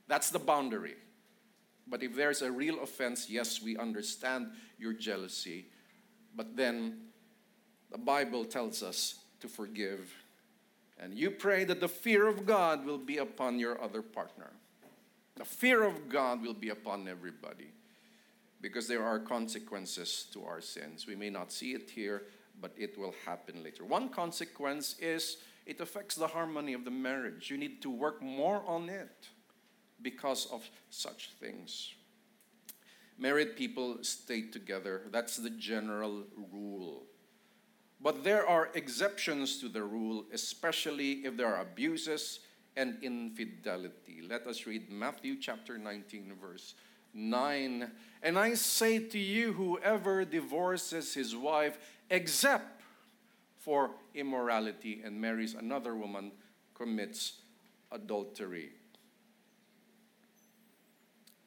That's 0.07 0.29
the 0.29 0.39
boundary. 0.39 0.95
But 1.87 2.03
if 2.03 2.15
there's 2.15 2.41
a 2.41 2.51
real 2.51 2.83
offense, 2.83 3.29
yes, 3.29 3.61
we 3.61 3.77
understand 3.77 4.51
your 4.77 4.93
jealousy. 4.93 5.65
But 6.35 6.55
then 6.55 7.07
the 7.91 7.97
Bible 7.97 8.45
tells 8.45 8.83
us 8.83 9.15
to 9.39 9.47
forgive. 9.47 10.13
And 10.99 11.17
you 11.17 11.31
pray 11.31 11.63
that 11.63 11.79
the 11.79 11.87
fear 11.87 12.27
of 12.27 12.45
God 12.45 12.85
will 12.85 12.97
be 12.97 13.17
upon 13.17 13.57
your 13.57 13.81
other 13.81 14.01
partner. 14.01 14.51
The 15.39 15.45
fear 15.45 15.83
of 15.83 16.09
God 16.09 16.41
will 16.41 16.53
be 16.53 16.67
upon 16.67 17.07
everybody 17.07 17.71
because 18.59 18.89
there 18.89 19.05
are 19.05 19.19
consequences 19.19 20.27
to 20.33 20.43
our 20.43 20.59
sins. 20.59 21.07
We 21.07 21.15
may 21.15 21.29
not 21.29 21.53
see 21.53 21.71
it 21.71 21.89
here, 21.89 22.23
but 22.59 22.73
it 22.77 22.97
will 22.99 23.15
happen 23.25 23.63
later. 23.63 23.85
One 23.85 24.09
consequence 24.09 24.97
is 24.99 25.37
it 25.65 25.79
affects 25.79 26.15
the 26.15 26.27
harmony 26.27 26.73
of 26.73 26.83
the 26.83 26.91
marriage. 26.91 27.49
You 27.49 27.57
need 27.57 27.81
to 27.83 27.89
work 27.89 28.21
more 28.21 28.61
on 28.67 28.89
it 28.89 29.29
because 30.01 30.45
of 30.47 30.69
such 30.89 31.31
things. 31.39 31.93
Married 33.17 33.55
people 33.55 33.99
stay 34.01 34.41
together. 34.41 35.03
That's 35.09 35.37
the 35.37 35.51
general 35.51 36.25
rule. 36.51 37.03
But 38.01 38.25
there 38.25 38.45
are 38.45 38.71
exceptions 38.73 39.61
to 39.61 39.69
the 39.69 39.83
rule, 39.83 40.25
especially 40.33 41.25
if 41.25 41.37
there 41.37 41.47
are 41.47 41.61
abuses 41.61 42.41
and 42.79 42.97
infidelity. 43.03 44.21
Let 44.27 44.47
us 44.47 44.65
read 44.65 44.89
Matthew 44.89 45.35
chapter 45.37 45.77
19, 45.77 46.31
verse 46.41 46.75
9. 47.13 47.91
And 48.23 48.39
I 48.39 48.53
say 48.53 48.99
to 48.99 49.19
you, 49.19 49.51
whoever 49.51 50.23
divorces 50.23 51.13
his 51.13 51.35
wife, 51.35 51.77
except 52.09 52.81
for 53.57 53.91
immorality, 54.15 55.01
and 55.03 55.19
marries 55.19 55.55
another 55.55 55.93
woman, 55.93 56.31
commits 56.73 57.33
adultery. 57.91 58.69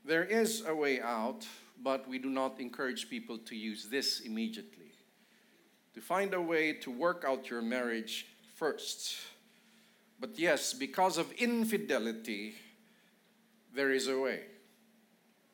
There 0.05 0.25
is 0.25 0.65
a 0.67 0.75
way 0.75 1.01
out, 1.01 1.47
but 1.83 2.07
we 2.07 2.19
do 2.19 2.29
not 2.29 2.61
encourage 2.61 3.09
people 3.09 3.39
to 3.39 3.57
use 3.57 3.87
this 3.89 4.21
immediately 4.21 4.93
to 5.95 6.01
find 6.01 6.35
a 6.35 6.41
way 6.41 6.73
to 6.73 6.91
work 6.91 7.25
out 7.27 7.51
your 7.51 7.63
marriage 7.63 8.27
first. 8.55 9.17
But 10.23 10.39
yes, 10.39 10.73
because 10.73 11.19
of 11.19 11.33
infidelity, 11.33 12.55
there 13.75 13.91
is 13.91 14.07
a 14.07 14.17
way. 14.17 14.43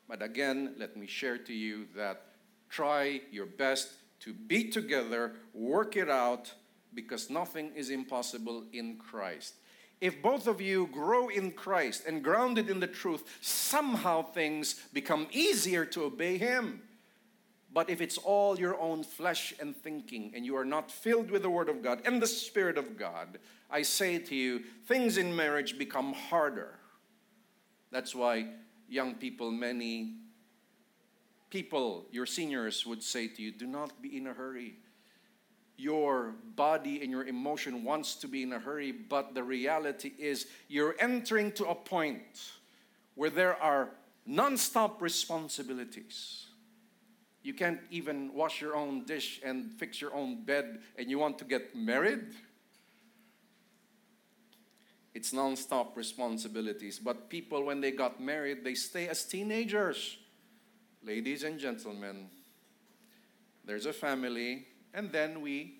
But 0.07 0.21
again, 0.21 0.75
let 0.77 0.95
me 0.95 1.07
share 1.07 1.39
to 1.39 1.53
you 1.53 1.87
that 1.95 2.21
try 2.69 3.21
your 3.31 3.47
best 3.47 3.89
to 4.19 4.31
be 4.31 4.69
together, 4.69 5.33
work 5.55 5.97
it 5.97 6.07
out, 6.07 6.53
because 6.93 7.31
nothing 7.31 7.71
is 7.75 7.89
impossible 7.89 8.65
in 8.71 8.97
Christ. 8.97 9.55
If 10.01 10.21
both 10.21 10.45
of 10.45 10.61
you 10.61 10.85
grow 10.91 11.29
in 11.29 11.51
Christ 11.53 12.03
and 12.05 12.23
grounded 12.23 12.69
in 12.69 12.79
the 12.79 12.85
truth, 12.85 13.23
somehow 13.41 14.21
things 14.21 14.75
become 14.93 15.25
easier 15.31 15.83
to 15.85 16.03
obey 16.03 16.37
Him. 16.37 16.83
But 17.71 17.89
if 17.89 18.01
it's 18.01 18.17
all 18.17 18.59
your 18.59 18.79
own 18.79 19.03
flesh 19.03 19.53
and 19.59 19.75
thinking, 19.75 20.31
and 20.35 20.45
you 20.45 20.55
are 20.55 20.65
not 20.65 20.91
filled 20.91 21.29
with 21.29 21.43
the 21.43 21.49
Word 21.49 21.69
of 21.69 21.83
God 21.83 22.01
and 22.05 22.21
the 22.21 22.27
Spirit 22.27 22.77
of 22.77 22.97
God, 22.97 23.37
I 23.69 23.83
say 23.83 24.17
to 24.17 24.35
you, 24.35 24.63
things 24.87 25.17
in 25.17 25.35
marriage 25.35 25.77
become 25.77 26.13
harder. 26.13 26.79
That's 27.91 28.15
why 28.15 28.47
young 28.87 29.15
people, 29.15 29.51
many 29.51 30.15
people, 31.51 32.07
your 32.11 32.25
seniors 32.25 32.85
would 32.87 33.03
say 33.03 33.27
to 33.27 33.41
you, 33.41 33.51
do 33.51 33.67
not 33.67 34.01
be 34.01 34.17
in 34.17 34.27
a 34.27 34.33
hurry. 34.33 34.77
Your 35.77 36.35
body 36.55 37.01
and 37.01 37.11
your 37.11 37.25
emotion 37.25 37.83
wants 37.83 38.15
to 38.15 38.27
be 38.27 38.43
in 38.43 38.51
a 38.51 38.59
hurry, 38.59 38.91
but 38.91 39.35
the 39.35 39.43
reality 39.43 40.11
is 40.17 40.47
you're 40.67 40.95
entering 40.99 41.51
to 41.53 41.67
a 41.67 41.75
point 41.75 42.51
where 43.13 43.29
there 43.29 43.55
are 43.61 43.91
non-stop 44.25 45.01
responsibilities 45.01 46.48
you 47.49 47.55
can't 47.55 47.79
even 47.89 48.31
wash 48.35 48.61
your 48.61 48.75
own 48.75 49.05
dish 49.05 49.41
and 49.43 49.73
fix 49.73 49.99
your 49.99 50.13
own 50.13 50.45
bed, 50.45 50.81
and 50.99 51.09
you 51.09 51.17
want 51.17 51.39
to 51.39 51.45
get 51.45 51.75
married? 51.75 52.35
It's 55.15 55.33
non-stop 55.33 55.97
responsibilities. 55.97 56.99
But 56.99 57.27
people, 57.27 57.65
when 57.65 57.81
they 57.81 57.89
got 57.89 58.21
married, 58.21 58.63
they 58.63 58.75
stay 58.75 59.07
as 59.07 59.25
teenagers. 59.25 60.17
Ladies 61.03 61.41
and 61.41 61.59
gentlemen, 61.59 62.29
there's 63.65 63.87
a 63.87 63.93
family, 63.93 64.67
and 64.93 65.11
then 65.11 65.41
we 65.41 65.79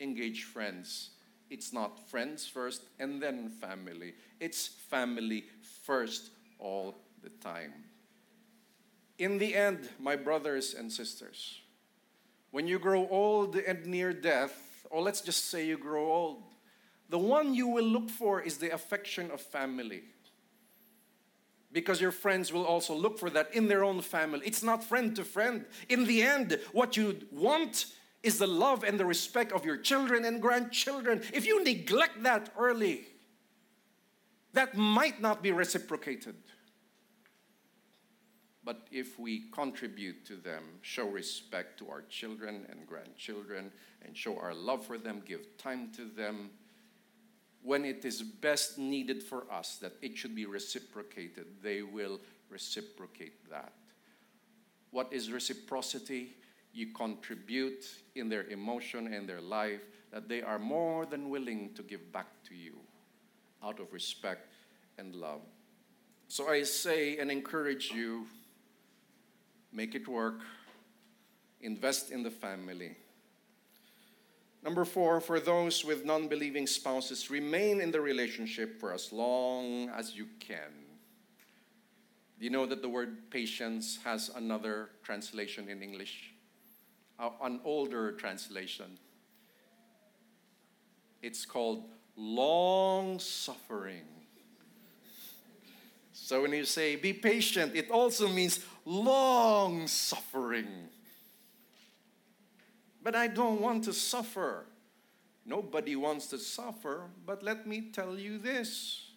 engage 0.00 0.42
friends. 0.42 1.10
It's 1.48 1.72
not 1.72 2.08
friends 2.10 2.44
first 2.44 2.82
and 2.98 3.22
then 3.22 3.50
family. 3.50 4.14
It's 4.40 4.66
family 4.66 5.44
first 5.84 6.30
all 6.58 6.96
the 7.22 7.30
time. 7.30 7.72
In 9.18 9.38
the 9.38 9.54
end, 9.54 9.88
my 9.98 10.16
brothers 10.16 10.74
and 10.74 10.92
sisters, 10.92 11.60
when 12.50 12.66
you 12.66 12.78
grow 12.78 13.08
old 13.08 13.56
and 13.56 13.86
near 13.86 14.12
death, 14.12 14.86
or 14.90 15.02
let's 15.02 15.20
just 15.20 15.50
say 15.50 15.66
you 15.66 15.78
grow 15.78 16.12
old, 16.12 16.42
the 17.08 17.18
one 17.18 17.54
you 17.54 17.68
will 17.68 17.84
look 17.84 18.10
for 18.10 18.40
is 18.40 18.58
the 18.58 18.72
affection 18.72 19.30
of 19.30 19.40
family. 19.40 20.02
Because 21.70 22.00
your 22.00 22.12
friends 22.12 22.52
will 22.52 22.64
also 22.64 22.94
look 22.94 23.18
for 23.18 23.30
that 23.30 23.52
in 23.52 23.66
their 23.66 23.84
own 23.84 24.00
family. 24.00 24.42
It's 24.44 24.62
not 24.62 24.84
friend 24.84 25.14
to 25.16 25.24
friend. 25.24 25.64
In 25.88 26.04
the 26.06 26.22
end, 26.22 26.58
what 26.72 26.96
you 26.96 27.18
want 27.32 27.86
is 28.22 28.38
the 28.38 28.46
love 28.46 28.84
and 28.84 28.98
the 28.98 29.04
respect 29.04 29.52
of 29.52 29.64
your 29.64 29.76
children 29.76 30.24
and 30.24 30.40
grandchildren. 30.40 31.22
If 31.32 31.46
you 31.46 31.62
neglect 31.62 32.22
that 32.22 32.50
early, 32.56 33.06
that 34.54 34.76
might 34.76 35.20
not 35.20 35.42
be 35.42 35.52
reciprocated. 35.52 36.36
But 38.64 38.86
if 38.90 39.18
we 39.18 39.50
contribute 39.52 40.24
to 40.26 40.36
them, 40.36 40.62
show 40.80 41.06
respect 41.06 41.78
to 41.80 41.90
our 41.90 42.02
children 42.02 42.66
and 42.70 42.86
grandchildren, 42.86 43.70
and 44.02 44.16
show 44.16 44.38
our 44.38 44.54
love 44.54 44.86
for 44.86 44.96
them, 44.96 45.22
give 45.26 45.58
time 45.58 45.90
to 45.96 46.04
them, 46.04 46.50
when 47.62 47.84
it 47.84 48.04
is 48.04 48.22
best 48.22 48.78
needed 48.78 49.22
for 49.22 49.50
us 49.50 49.76
that 49.76 49.92
it 50.02 50.16
should 50.16 50.34
be 50.34 50.46
reciprocated, 50.46 51.46
they 51.62 51.82
will 51.82 52.20
reciprocate 52.50 53.50
that. 53.50 53.72
What 54.90 55.12
is 55.12 55.32
reciprocity? 55.32 56.36
You 56.72 56.92
contribute 56.92 57.86
in 58.14 58.28
their 58.28 58.44
emotion 58.44 59.12
and 59.12 59.28
their 59.28 59.40
life 59.40 59.80
that 60.12 60.28
they 60.28 60.42
are 60.42 60.58
more 60.58 61.06
than 61.06 61.30
willing 61.30 61.72
to 61.74 61.82
give 61.82 62.12
back 62.12 62.28
to 62.48 62.54
you 62.54 62.74
out 63.62 63.80
of 63.80 63.92
respect 63.92 64.48
and 64.98 65.14
love. 65.14 65.40
So 66.28 66.48
I 66.48 66.62
say 66.62 67.18
and 67.18 67.30
encourage 67.30 67.90
you 67.90 68.26
make 69.74 69.94
it 69.94 70.08
work, 70.08 70.40
invest 71.60 72.10
in 72.10 72.22
the 72.22 72.30
family. 72.30 72.96
Number 74.62 74.86
four, 74.86 75.20
for 75.20 75.40
those 75.40 75.84
with 75.84 76.06
non 76.06 76.28
believing 76.28 76.66
spouses, 76.66 77.30
remain 77.30 77.82
in 77.82 77.90
the 77.90 78.00
relationship 78.00 78.80
for 78.80 78.94
as 78.94 79.12
long 79.12 79.90
as 79.90 80.16
you 80.16 80.26
can. 80.40 80.72
Do 82.38 82.44
you 82.44 82.50
know 82.50 82.66
that 82.66 82.80
the 82.80 82.88
word 82.88 83.30
patience 83.30 83.98
has 84.04 84.30
another 84.34 84.90
translation 85.02 85.68
in 85.68 85.82
English? 85.82 86.32
Uh, 87.18 87.30
an 87.42 87.60
older 87.64 88.12
translation. 88.12 88.98
It's 91.22 91.44
called 91.44 91.84
long 92.16 93.18
suffering. 93.18 94.02
So 96.12 96.42
when 96.42 96.52
you 96.52 96.64
say 96.64 96.96
be 96.96 97.12
patient, 97.12 97.76
it 97.76 97.90
also 97.90 98.28
means 98.28 98.60
long 98.84 99.86
suffering. 99.86 100.88
But 103.02 103.14
I 103.14 103.26
don't 103.26 103.60
want 103.60 103.84
to 103.84 103.92
suffer. 103.92 104.66
Nobody 105.46 105.94
wants 105.94 106.26
to 106.28 106.38
suffer, 106.38 107.02
but 107.26 107.42
let 107.42 107.66
me 107.66 107.90
tell 107.92 108.18
you 108.18 108.38
this. 108.38 109.10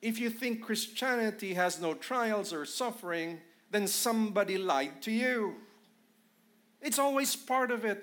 If 0.00 0.18
you 0.18 0.30
think 0.30 0.62
Christianity 0.62 1.54
has 1.54 1.80
no 1.80 1.92
trials 1.92 2.52
or 2.52 2.64
suffering, 2.64 3.40
then 3.70 3.86
somebody 3.86 4.56
lied 4.56 5.02
to 5.02 5.10
you. 5.10 5.56
It's 6.80 6.98
always 6.98 7.34
part 7.36 7.70
of 7.70 7.84
it. 7.84 8.02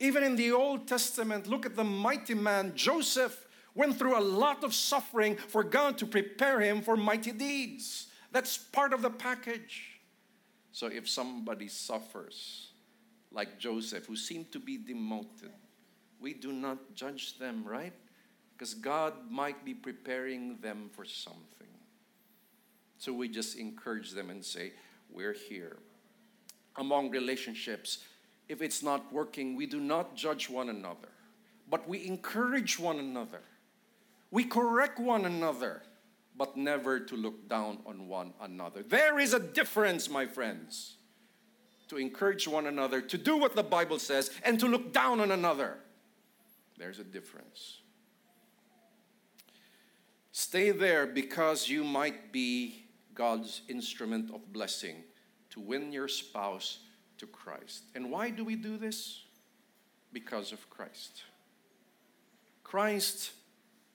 Even 0.00 0.22
in 0.22 0.36
the 0.36 0.52
Old 0.52 0.86
Testament, 0.86 1.48
look 1.48 1.66
at 1.66 1.76
the 1.76 1.84
mighty 1.84 2.34
man 2.34 2.72
Joseph 2.74 3.46
went 3.74 3.98
through 3.98 4.18
a 4.18 4.20
lot 4.20 4.64
of 4.64 4.74
suffering 4.74 5.36
for 5.36 5.62
God 5.62 5.98
to 5.98 6.06
prepare 6.06 6.60
him 6.60 6.82
for 6.82 6.96
mighty 6.96 7.32
deeds. 7.32 8.07
That's 8.30 8.58
part 8.58 8.92
of 8.92 9.02
the 9.02 9.10
package. 9.10 10.00
So 10.72 10.86
if 10.86 11.08
somebody 11.08 11.68
suffers, 11.68 12.72
like 13.32 13.58
Joseph, 13.58 14.06
who 14.06 14.16
seemed 14.16 14.52
to 14.52 14.58
be 14.58 14.76
demoted, 14.76 15.52
we 16.20 16.34
do 16.34 16.52
not 16.52 16.94
judge 16.94 17.38
them, 17.38 17.64
right? 17.64 17.92
Because 18.56 18.74
God 18.74 19.14
might 19.30 19.64
be 19.64 19.74
preparing 19.74 20.58
them 20.60 20.90
for 20.92 21.04
something. 21.04 21.68
So 22.98 23.12
we 23.12 23.28
just 23.28 23.56
encourage 23.56 24.10
them 24.12 24.30
and 24.30 24.44
say, 24.44 24.72
We're 25.10 25.32
here. 25.32 25.78
Among 26.76 27.10
relationships, 27.10 27.98
if 28.48 28.62
it's 28.62 28.82
not 28.82 29.12
working, 29.12 29.56
we 29.56 29.66
do 29.66 29.80
not 29.80 30.16
judge 30.16 30.48
one 30.48 30.68
another, 30.68 31.08
but 31.68 31.88
we 31.88 32.06
encourage 32.06 32.78
one 32.78 32.98
another. 32.98 33.40
We 34.30 34.44
correct 34.44 34.98
one 34.98 35.24
another 35.24 35.82
but 36.38 36.56
never 36.56 37.00
to 37.00 37.16
look 37.16 37.48
down 37.48 37.80
on 37.84 38.06
one 38.06 38.32
another. 38.40 38.84
There 38.84 39.18
is 39.18 39.34
a 39.34 39.40
difference, 39.40 40.08
my 40.08 40.24
friends, 40.24 40.94
to 41.88 41.96
encourage 41.96 42.46
one 42.46 42.66
another 42.66 43.00
to 43.00 43.18
do 43.18 43.36
what 43.36 43.56
the 43.56 43.64
Bible 43.64 43.98
says 43.98 44.30
and 44.44 44.58
to 44.60 44.68
look 44.68 44.92
down 44.92 45.20
on 45.20 45.32
another. 45.32 45.78
There's 46.78 47.00
a 47.00 47.04
difference. 47.04 47.80
Stay 50.30 50.70
there 50.70 51.06
because 51.06 51.68
you 51.68 51.82
might 51.82 52.32
be 52.32 52.84
God's 53.14 53.62
instrument 53.68 54.32
of 54.32 54.52
blessing 54.52 55.02
to 55.50 55.58
win 55.58 55.90
your 55.92 56.06
spouse 56.06 56.78
to 57.16 57.26
Christ. 57.26 57.82
And 57.96 58.12
why 58.12 58.30
do 58.30 58.44
we 58.44 58.54
do 58.54 58.76
this? 58.76 59.24
Because 60.12 60.52
of 60.52 60.70
Christ. 60.70 61.24
Christ 62.62 63.32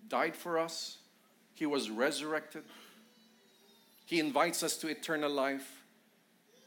died 0.09 0.35
for 0.35 0.59
us 0.59 0.97
he 1.53 1.65
was 1.65 1.89
resurrected. 1.89 2.63
He 4.05 4.19
invites 4.19 4.63
us 4.63 4.77
to 4.77 4.87
eternal 4.87 5.31
life. 5.31 5.83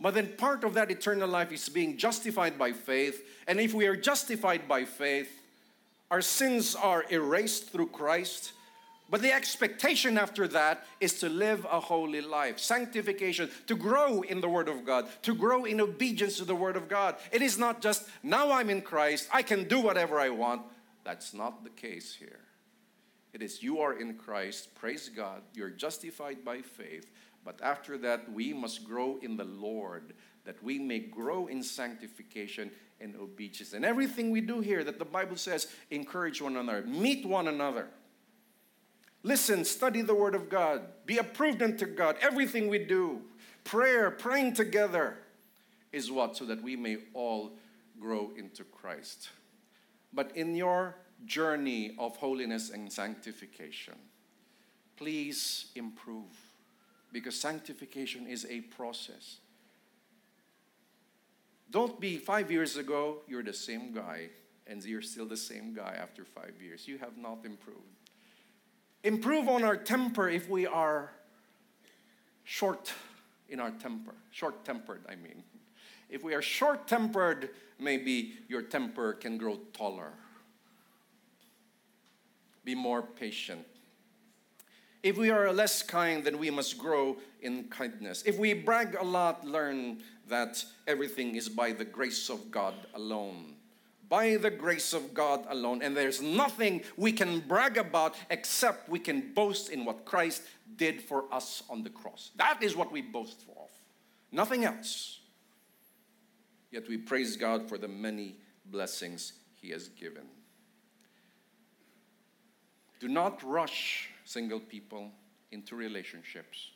But 0.00 0.14
then 0.14 0.34
part 0.36 0.64
of 0.64 0.74
that 0.74 0.90
eternal 0.90 1.28
life 1.28 1.52
is 1.52 1.68
being 1.68 1.96
justified 1.96 2.58
by 2.58 2.72
faith. 2.72 3.22
And 3.46 3.60
if 3.60 3.72
we 3.72 3.86
are 3.86 3.96
justified 3.96 4.68
by 4.68 4.84
faith, 4.84 5.30
our 6.10 6.22
sins 6.22 6.74
are 6.74 7.04
erased 7.10 7.70
through 7.70 7.88
Christ. 7.88 8.52
But 9.08 9.22
the 9.22 9.32
expectation 9.32 10.18
after 10.18 10.48
that 10.48 10.84
is 11.00 11.20
to 11.20 11.28
live 11.28 11.64
a 11.70 11.78
holy 11.78 12.20
life, 12.20 12.58
sanctification, 12.58 13.50
to 13.68 13.76
grow 13.76 14.22
in 14.22 14.40
the 14.40 14.48
Word 14.48 14.68
of 14.68 14.84
God, 14.84 15.06
to 15.22 15.34
grow 15.34 15.64
in 15.64 15.80
obedience 15.80 16.38
to 16.38 16.44
the 16.44 16.56
Word 16.56 16.76
of 16.76 16.88
God. 16.88 17.16
It 17.30 17.40
is 17.40 17.56
not 17.56 17.80
just 17.80 18.08
now 18.22 18.50
I'm 18.50 18.68
in 18.68 18.82
Christ, 18.82 19.28
I 19.32 19.42
can 19.42 19.64
do 19.64 19.80
whatever 19.80 20.18
I 20.18 20.30
want. 20.30 20.62
That's 21.04 21.32
not 21.32 21.62
the 21.62 21.70
case 21.70 22.16
here. 22.16 22.40
It 23.36 23.42
is 23.42 23.62
you 23.62 23.80
are 23.80 23.92
in 23.92 24.14
Christ, 24.14 24.74
praise 24.76 25.10
God, 25.10 25.42
you're 25.52 25.68
justified 25.68 26.42
by 26.42 26.62
faith. 26.62 27.10
But 27.44 27.60
after 27.62 27.98
that, 27.98 28.32
we 28.32 28.54
must 28.54 28.82
grow 28.82 29.18
in 29.20 29.36
the 29.36 29.44
Lord, 29.44 30.14
that 30.46 30.62
we 30.62 30.78
may 30.78 31.00
grow 31.00 31.46
in 31.46 31.62
sanctification 31.62 32.70
and 32.98 33.14
obedience. 33.14 33.74
And 33.74 33.84
everything 33.84 34.30
we 34.30 34.40
do 34.40 34.60
here 34.60 34.82
that 34.84 34.98
the 34.98 35.04
Bible 35.04 35.36
says, 35.36 35.66
encourage 35.90 36.40
one 36.40 36.56
another, 36.56 36.80
meet 36.86 37.26
one 37.26 37.46
another. 37.46 37.88
Listen, 39.22 39.66
study 39.66 40.00
the 40.00 40.14
Word 40.14 40.34
of 40.34 40.48
God, 40.48 40.80
be 41.04 41.18
approved 41.18 41.60
unto 41.60 41.84
God. 41.84 42.16
Everything 42.22 42.68
we 42.68 42.78
do, 42.78 43.20
prayer, 43.64 44.10
praying 44.10 44.54
together, 44.54 45.18
is 45.92 46.10
what? 46.10 46.38
So 46.38 46.46
that 46.46 46.62
we 46.62 46.74
may 46.74 46.96
all 47.12 47.52
grow 48.00 48.30
into 48.34 48.64
Christ. 48.64 49.28
But 50.10 50.34
in 50.34 50.56
your 50.56 50.96
journey 51.24 51.94
of 51.98 52.16
holiness 52.16 52.70
and 52.70 52.92
sanctification. 52.92 53.94
Please 54.96 55.66
improve 55.74 56.30
because 57.12 57.38
sanctification 57.38 58.26
is 58.26 58.46
a 58.50 58.60
process. 58.60 59.38
Don't 61.70 61.98
be 62.00 62.16
five 62.16 62.50
years 62.50 62.76
ago, 62.76 63.18
you're 63.26 63.42
the 63.42 63.52
same 63.52 63.92
guy, 63.92 64.28
and 64.66 64.84
you're 64.84 65.02
still 65.02 65.26
the 65.26 65.36
same 65.36 65.74
guy 65.74 65.96
after 66.00 66.24
five 66.24 66.54
years. 66.60 66.86
You 66.86 66.98
have 66.98 67.16
not 67.16 67.44
improved. 67.44 67.80
Improve 69.02 69.48
on 69.48 69.64
our 69.64 69.76
temper 69.76 70.28
if 70.28 70.48
we 70.48 70.66
are 70.66 71.10
short 72.44 72.92
in 73.48 73.60
our 73.60 73.70
temper, 73.70 74.14
short 74.30 74.64
tempered, 74.64 75.02
I 75.08 75.16
mean. 75.16 75.42
If 76.08 76.22
we 76.22 76.34
are 76.34 76.42
short 76.42 76.86
tempered, 76.86 77.50
maybe 77.78 78.34
your 78.48 78.62
temper 78.62 79.12
can 79.12 79.38
grow 79.38 79.58
taller 79.72 80.12
be 82.66 82.74
more 82.74 83.00
patient. 83.00 83.64
If 85.02 85.16
we 85.16 85.30
are 85.30 85.52
less 85.52 85.84
kind, 85.84 86.24
then 86.24 86.36
we 86.36 86.50
must 86.50 86.76
grow 86.76 87.16
in 87.40 87.68
kindness. 87.68 88.24
If 88.26 88.38
we 88.38 88.52
brag 88.54 88.96
a 88.98 89.04
lot, 89.04 89.46
learn 89.46 90.02
that 90.28 90.64
everything 90.88 91.36
is 91.36 91.48
by 91.48 91.70
the 91.70 91.84
grace 91.84 92.28
of 92.28 92.50
God 92.50 92.74
alone. 92.92 93.54
By 94.08 94.36
the 94.36 94.50
grace 94.50 94.92
of 94.92 95.14
God 95.14 95.46
alone. 95.48 95.80
And 95.80 95.96
there's 95.96 96.20
nothing 96.20 96.82
we 96.96 97.12
can 97.12 97.38
brag 97.38 97.78
about 97.78 98.16
except 98.30 98.88
we 98.88 98.98
can 98.98 99.32
boast 99.32 99.70
in 99.70 99.84
what 99.84 100.04
Christ 100.04 100.42
did 100.74 101.00
for 101.00 101.32
us 101.32 101.62
on 101.70 101.84
the 101.84 101.90
cross. 101.90 102.32
That 102.34 102.60
is 102.60 102.74
what 102.74 102.90
we 102.90 103.00
boast 103.00 103.44
of. 103.48 103.70
Nothing 104.32 104.64
else. 104.64 105.20
Yet 106.72 106.88
we 106.88 106.98
praise 106.98 107.36
God 107.36 107.68
for 107.68 107.78
the 107.78 107.88
many 107.88 108.38
blessings 108.64 109.34
He 109.54 109.70
has 109.70 109.88
given. 109.88 110.24
Do 113.00 113.08
not 113.08 113.42
rush 113.42 114.10
single 114.24 114.60
people 114.60 115.10
into 115.52 115.76
relationships. 115.76 116.70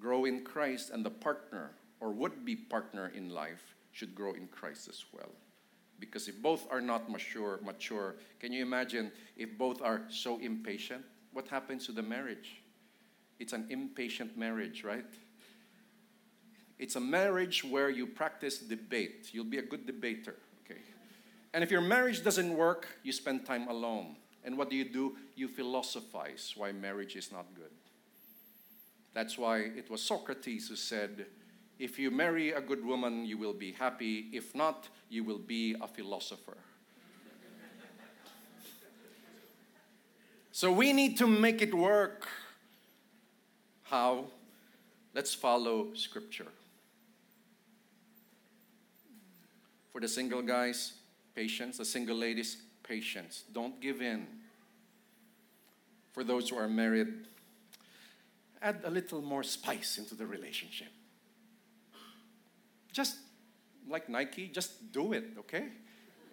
Grow 0.00 0.24
in 0.24 0.42
Christ, 0.42 0.90
and 0.90 1.04
the 1.04 1.10
partner 1.10 1.72
or 2.00 2.10
would 2.10 2.44
be 2.44 2.56
partner 2.56 3.12
in 3.14 3.30
life 3.30 3.74
should 3.92 4.14
grow 4.14 4.32
in 4.32 4.48
Christ 4.48 4.88
as 4.88 5.04
well. 5.12 5.30
Because 6.00 6.26
if 6.26 6.42
both 6.42 6.66
are 6.70 6.80
not 6.80 7.08
mature, 7.08 7.60
mature, 7.62 8.16
can 8.40 8.52
you 8.52 8.60
imagine 8.60 9.12
if 9.36 9.56
both 9.56 9.80
are 9.80 10.02
so 10.08 10.40
impatient? 10.40 11.04
What 11.32 11.46
happens 11.46 11.86
to 11.86 11.92
the 11.92 12.02
marriage? 12.02 12.60
It's 13.38 13.52
an 13.52 13.66
impatient 13.70 14.36
marriage, 14.36 14.82
right? 14.82 15.06
It's 16.78 16.96
a 16.96 17.00
marriage 17.00 17.62
where 17.62 17.88
you 17.88 18.06
practice 18.06 18.58
debate. 18.58 19.30
You'll 19.32 19.44
be 19.44 19.58
a 19.58 19.62
good 19.62 19.86
debater, 19.86 20.34
okay? 20.64 20.80
And 21.54 21.62
if 21.62 21.70
your 21.70 21.80
marriage 21.80 22.24
doesn't 22.24 22.56
work, 22.56 22.88
you 23.04 23.12
spend 23.12 23.46
time 23.46 23.68
alone. 23.68 24.16
And 24.44 24.58
what 24.58 24.70
do 24.70 24.76
you 24.76 24.84
do? 24.84 25.16
You 25.36 25.48
philosophize 25.48 26.54
why 26.56 26.72
marriage 26.72 27.16
is 27.16 27.30
not 27.30 27.46
good. 27.54 27.70
That's 29.14 29.36
why 29.38 29.58
it 29.58 29.90
was 29.90 30.02
Socrates 30.02 30.68
who 30.68 30.76
said, 30.76 31.26
If 31.78 31.98
you 31.98 32.10
marry 32.10 32.52
a 32.52 32.60
good 32.60 32.84
woman, 32.84 33.24
you 33.24 33.38
will 33.38 33.52
be 33.52 33.72
happy. 33.72 34.28
If 34.32 34.54
not, 34.54 34.88
you 35.08 35.22
will 35.22 35.38
be 35.38 35.76
a 35.80 35.86
philosopher. 35.86 36.56
so 40.50 40.72
we 40.72 40.92
need 40.92 41.18
to 41.18 41.26
make 41.26 41.60
it 41.62 41.74
work. 41.74 42.26
How? 43.82 44.24
Let's 45.14 45.34
follow 45.34 45.92
Scripture. 45.94 46.48
For 49.92 50.00
the 50.00 50.08
single 50.08 50.40
guys, 50.40 50.94
patience. 51.34 51.76
The 51.76 51.84
single 51.84 52.16
ladies, 52.16 52.56
patience. 52.92 53.44
Don't 53.54 53.80
give 53.80 54.02
in. 54.02 54.26
For 56.12 56.22
those 56.22 56.50
who 56.50 56.56
are 56.58 56.68
married, 56.68 57.08
add 58.60 58.80
a 58.84 58.90
little 58.90 59.22
more 59.22 59.42
spice 59.42 59.96
into 59.96 60.14
the 60.14 60.26
relationship. 60.26 60.92
Just 62.92 63.16
like 63.88 64.10
Nike, 64.10 64.48
just 64.48 64.92
do 64.92 65.14
it, 65.14 65.24
okay? 65.38 65.68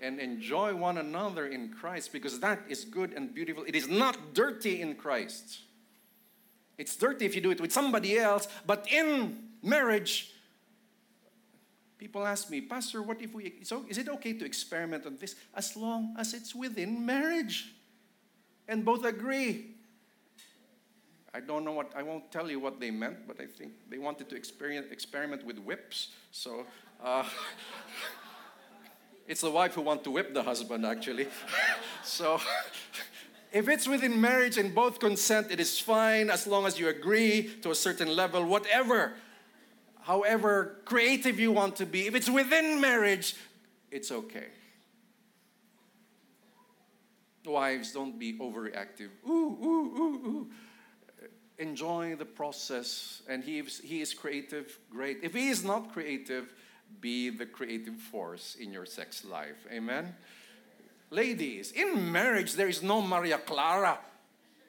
And 0.01 0.20
enjoy 0.20 0.76
one 0.76 0.97
another 0.97 1.47
in 1.47 1.70
Christ 1.70 2.12
because 2.12 2.41
that 2.41 2.60
is 2.68 2.84
good 2.84 3.14
and 3.14 3.34
beautiful. 3.34 3.64
It 3.64 3.76
is 3.76 3.88
not 3.88 4.34
dirty 4.34 4.82
in 4.82 4.95
Christ. 4.95 5.60
It's 6.78 6.97
dirty 6.97 7.26
if 7.26 7.36
you 7.36 7.41
do 7.41 7.51
it 7.51 7.62
with 7.62 7.72
somebody 7.72 8.20
else, 8.20 8.49
but 8.66 8.86
in 8.91 9.38
marriage, 9.64 10.34
people 12.00 12.26
ask 12.26 12.50
me, 12.50 12.62
Pastor, 12.62 13.04
what 13.04 13.22
if 13.22 13.34
we, 13.34 13.56
so 13.64 13.86
is 13.88 13.97
it 13.97 14.08
okay 14.08 14.34
to 14.34 14.45
experiment 14.45 15.06
on 15.06 15.18
this 15.18 15.36
as 15.54 15.76
long 15.76 16.16
as 16.18 16.34
it's 16.34 16.56
within 16.56 17.06
marriage? 17.06 17.74
And 18.68 18.86
both 18.86 19.04
agree. 19.04 19.76
I 21.34 21.41
don't 21.41 21.66
know 21.66 21.74
what, 21.74 21.91
I 21.95 22.02
won't 22.02 22.32
tell 22.32 22.50
you 22.50 22.60
what 22.60 22.80
they 22.80 22.89
meant, 22.89 23.28
but 23.28 23.39
I 23.39 23.45
think 23.45 23.74
they 23.89 23.97
wanted 23.97 24.30
to 24.30 24.36
experiment 24.36 25.45
with 25.45 25.60
whips. 25.60 26.10
So 26.32 26.66
uh, 27.04 27.24
it's 29.28 29.41
the 29.41 29.52
wife 29.52 29.74
who 29.74 29.82
wants 29.82 30.06
to 30.06 30.12
whip 30.12 30.34
the 30.34 30.41
husband, 30.41 30.86
actually. 30.86 31.28
so 32.04 32.39
if 33.52 33.68
it's 33.68 33.88
within 33.88 34.20
marriage 34.20 34.58
and 34.58 34.74
both 34.74 35.00
consent, 35.00 35.52
it 35.52 35.60
is 35.60 35.80
fine 35.80 36.30
as 36.30 36.47
long 36.47 36.66
as 36.66 36.80
you 36.80 36.88
agree 36.88 37.52
to 37.62 37.72
a 37.72 37.76
certain 37.76 38.16
level, 38.16 38.45
whatever, 38.45 39.14
however 40.10 40.82
creative 40.86 41.39
you 41.39 41.51
want 41.51 41.76
to 41.76 41.86
be. 41.86 42.07
If 42.07 42.16
it's 42.16 42.30
within 42.30 42.82
marriage, 42.82 43.36
it's 43.91 44.12
okay. 44.12 44.47
Wives, 47.45 47.93
don't 47.93 48.18
be 48.18 48.34
overreactive. 48.39 49.10
Ooh, 49.28 49.57
ooh, 49.64 49.88
ooh, 49.97 50.28
ooh 50.28 50.47
enjoy 51.60 52.16
the 52.16 52.26
process 52.26 53.22
and 53.28 53.43
he 53.43 53.60
is, 53.60 53.80
he 53.84 53.99
is 53.99 54.14
creative, 54.14 54.80
great. 54.89 55.20
If 55.24 55.34
he 55.34 55.49
is 55.49 55.62
not 55.64 55.91
creative, 55.91 56.53
be 57.01 57.30
the 57.30 57.45
creative 57.45 57.97
force 57.97 58.55
in 58.55 58.72
your 58.72 58.86
sex 58.86 59.26
life. 59.26 59.68
Amen? 59.70 60.16
Ladies, 61.10 61.74
in 61.74 62.12
marriage, 62.12 62.53
there 62.53 62.70
is 62.70 62.82
no 62.82 63.01
Maria 63.01 63.38
Clara. 63.38 63.99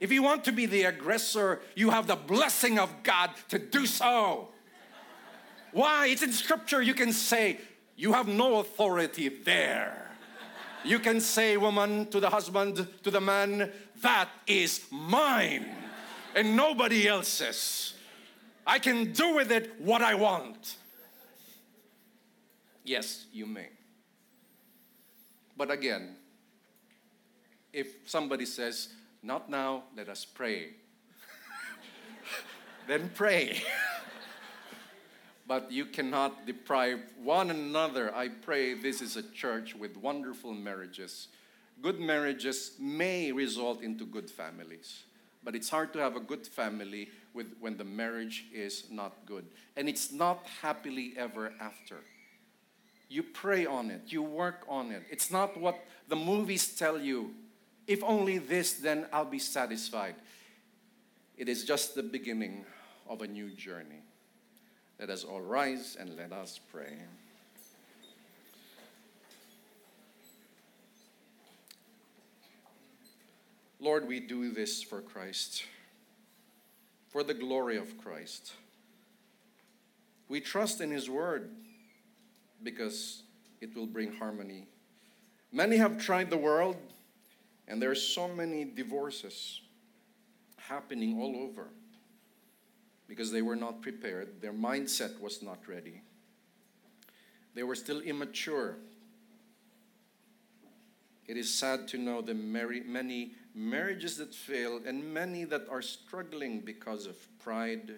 If 0.01 0.11
you 0.11 0.23
want 0.23 0.45
to 0.47 0.53
be 0.53 0.67
the 0.67 0.83
aggressor, 0.85 1.61
you 1.77 1.91
have 1.91 2.09
the 2.09 2.17
blessing 2.17 2.79
of 2.79 2.91
God 3.05 3.31
to 3.51 3.59
do 3.59 3.87
so. 3.87 4.49
Why? 5.73 6.07
It's 6.07 6.23
in 6.23 6.33
scripture. 6.33 6.83
You 6.83 6.95
can 6.95 7.13
say, 7.13 7.59
You 7.97 8.13
have 8.13 8.29
no 8.29 8.61
authority 8.61 9.29
there. 9.29 10.11
You 10.85 10.99
can 10.99 11.21
say, 11.21 11.57
woman, 11.57 12.07
to 12.07 12.21
the 12.21 12.31
husband, 12.31 12.87
to 13.03 13.11
the 13.11 13.21
man, 13.21 13.71
That 14.03 14.29
is 14.47 14.87
mine 14.91 15.67
and 16.35 16.57
nobody 16.57 17.09
else's. 17.09 17.95
I 18.67 18.79
can 18.79 19.13
do 19.13 19.35
with 19.35 19.51
it 19.51 19.81
what 19.81 20.03
I 20.03 20.15
want. 20.15 20.77
Yes, 22.85 23.27
you 23.33 23.47
may. 23.47 23.69
But 25.57 25.71
again, 25.71 26.17
if 27.73 27.89
somebody 28.07 28.47
says, 28.47 28.89
Not 29.23 29.51
now, 29.51 29.85
let 29.97 30.09
us 30.09 30.25
pray, 30.25 30.71
then 32.89 33.11
pray. 33.15 33.63
but 35.51 35.73
you 35.73 35.85
cannot 35.85 36.47
deprive 36.47 37.01
one 37.21 37.51
another. 37.51 38.15
I 38.15 38.29
pray 38.29 38.73
this 38.73 39.03
is 39.03 39.17
a 39.17 39.23
church 39.33 39.75
with 39.75 39.97
wonderful 39.97 40.55
marriages. 40.55 41.27
Good 41.83 41.99
marriages 41.99 42.77
may 42.79 43.33
result 43.33 43.83
into 43.83 44.07
good 44.07 44.31
families. 44.31 45.03
But 45.43 45.57
it's 45.57 45.69
hard 45.69 45.93
to 45.95 45.99
have 45.99 46.15
a 46.15 46.21
good 46.21 46.47
family 46.47 47.09
with, 47.35 47.53
when 47.59 47.77
the 47.77 47.83
marriage 47.83 48.45
is 48.55 48.85
not 48.93 49.27
good. 49.27 49.45
And 49.77 49.89
it's 49.89 50.13
not 50.13 50.47
happily 50.63 51.15
ever 51.17 51.53
after. 51.61 51.97
You 53.09 53.25
pray 53.25 53.67
on 53.67 53.91
it, 53.91 54.03
you 54.07 54.23
work 54.23 54.65
on 54.69 54.93
it. 54.93 55.03
It's 55.11 55.33
not 55.33 55.59
what 55.59 55.85
the 56.07 56.15
movies 56.15 56.77
tell 56.77 56.97
you. 56.97 57.35
If 57.89 58.05
only 58.05 58.39
this, 58.39 58.75
then 58.75 59.07
I'll 59.13 59.25
be 59.25 59.41
satisfied. 59.41 60.15
It 61.37 61.49
is 61.49 61.65
just 61.65 61.97
the 61.97 62.05
beginning 62.05 62.67
of 63.09 63.21
a 63.21 63.27
new 63.27 63.51
journey. 63.51 64.05
Let 65.01 65.09
us 65.09 65.25
all 65.25 65.41
rise 65.41 65.97
and 65.99 66.15
let 66.15 66.31
us 66.31 66.61
pray. 66.71 66.93
Lord, 73.81 74.07
we 74.07 74.21
do 74.21 74.53
this 74.53 74.83
for 74.83 75.01
Christ, 75.01 75.65
for 77.09 77.23
the 77.23 77.33
glory 77.33 77.79
of 77.79 77.97
Christ. 77.97 78.53
We 80.29 80.39
trust 80.43 80.83
in 80.83 80.91
His 80.91 81.09
word 81.09 81.49
because 82.63 83.23
it 83.63 83.75
will 83.75 83.87
bring 83.87 84.13
harmony. 84.13 84.67
Many 85.51 85.79
have 85.79 85.97
tried 85.97 86.29
the 86.29 86.37
world, 86.37 86.77
and 87.67 87.81
there 87.81 87.91
are 87.91 87.95
so 87.95 88.29
many 88.29 88.67
divorces 88.67 89.63
happening 90.59 91.19
all 91.19 91.37
over 91.49 91.71
because 93.11 93.33
they 93.33 93.43
were 93.43 93.57
not 93.57 93.83
prepared, 93.83 94.41
their 94.41 94.53
mindset 94.53 95.21
was 95.21 95.43
not 95.43 95.59
ready. 95.67 96.01
They 97.57 97.65
were 97.65 97.75
still 97.75 98.01
immature. 98.03 98.77
It 101.27 101.37
is 101.37 101.53
sad 101.53 101.89
to 101.89 101.99
know 101.99 102.23
the 102.23 102.35
many 102.35 103.33
marriages 103.53 104.17
that 104.19 104.33
fail, 104.33 104.81
and 104.87 105.13
many 105.13 105.43
that 105.43 105.63
are 105.69 105.83
struggling 105.83 106.61
because 106.61 107.07
of 107.07 107.17
pride, 107.41 107.97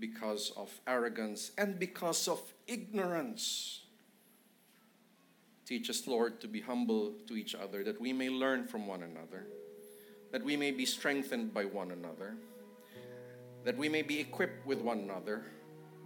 because 0.00 0.50
of 0.56 0.68
arrogance, 0.88 1.52
and 1.56 1.78
because 1.78 2.26
of 2.26 2.40
ignorance. 2.66 3.82
Teach 5.66 5.88
us, 5.88 6.08
Lord, 6.08 6.40
to 6.40 6.48
be 6.48 6.60
humble 6.60 7.12
to 7.28 7.36
each 7.36 7.54
other, 7.54 7.84
that 7.84 8.00
we 8.00 8.12
may 8.12 8.28
learn 8.28 8.64
from 8.64 8.88
one 8.88 9.04
another, 9.04 9.46
that 10.32 10.42
we 10.42 10.56
may 10.56 10.72
be 10.72 10.84
strengthened 10.84 11.54
by 11.54 11.64
one 11.64 11.92
another, 11.92 12.34
that 13.64 13.76
we 13.76 13.88
may 13.88 14.02
be 14.02 14.20
equipped 14.20 14.66
with 14.66 14.80
one 14.80 15.00
another, 15.00 15.44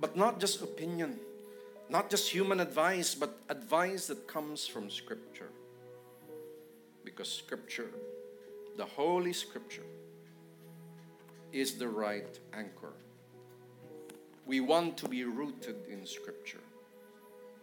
but 0.00 0.16
not 0.16 0.40
just 0.40 0.62
opinion, 0.62 1.18
not 1.88 2.10
just 2.10 2.28
human 2.28 2.60
advice, 2.60 3.14
but 3.14 3.38
advice 3.48 4.06
that 4.08 4.26
comes 4.26 4.66
from 4.66 4.90
Scripture 4.90 5.50
because 7.04 7.30
Scripture, 7.30 7.90
the 8.76 8.84
Holy 8.84 9.32
Scripture, 9.32 9.86
is 11.52 11.74
the 11.76 11.88
right 11.88 12.38
anchor. 12.52 12.92
We 14.44 14.60
want 14.60 14.98
to 14.98 15.08
be 15.08 15.24
rooted 15.24 15.76
in 15.88 16.04
Scripture, 16.04 16.60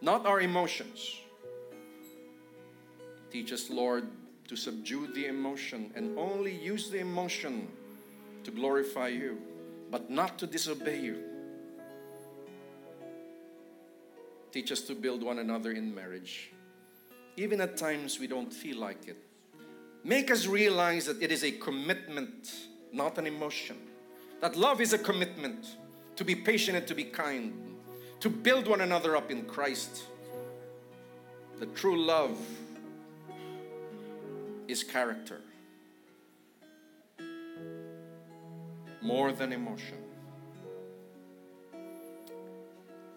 not 0.00 0.26
our 0.26 0.40
emotions. 0.40 1.20
Teach 3.30 3.52
us, 3.52 3.70
Lord, 3.70 4.08
to 4.48 4.56
subdue 4.56 5.08
the 5.14 5.26
emotion 5.26 5.92
and 5.94 6.18
only 6.18 6.54
use 6.54 6.90
the 6.90 6.98
emotion 6.98 7.68
to 8.44 8.50
glorify 8.50 9.08
you, 9.08 9.38
but 9.94 10.10
not 10.10 10.40
to 10.40 10.44
disobey 10.48 10.98
you. 10.98 11.22
Teach 14.50 14.72
us 14.72 14.80
to 14.80 14.92
build 14.92 15.22
one 15.22 15.38
another 15.38 15.70
in 15.70 15.94
marriage. 15.94 16.50
Even 17.36 17.60
at 17.60 17.76
times 17.76 18.18
we 18.18 18.26
don't 18.26 18.52
feel 18.52 18.76
like 18.76 19.06
it, 19.06 19.16
make 20.02 20.32
us 20.32 20.48
realize 20.48 21.06
that 21.06 21.22
it 21.22 21.30
is 21.30 21.44
a 21.44 21.52
commitment, 21.52 22.52
not 22.92 23.18
an 23.18 23.28
emotion. 23.28 23.76
That 24.40 24.56
love 24.56 24.80
is 24.80 24.92
a 24.94 24.98
commitment 24.98 25.64
to 26.16 26.24
be 26.24 26.34
patient 26.34 26.76
and 26.76 26.88
to 26.88 26.94
be 26.96 27.04
kind, 27.04 27.52
to 28.18 28.28
build 28.28 28.66
one 28.66 28.80
another 28.80 29.16
up 29.16 29.30
in 29.30 29.44
Christ. 29.44 30.06
The 31.60 31.66
true 31.66 32.04
love 32.04 32.36
is 34.66 34.82
character 34.82 35.40
more 39.04 39.30
than 39.30 39.52
emotion. 39.52 39.98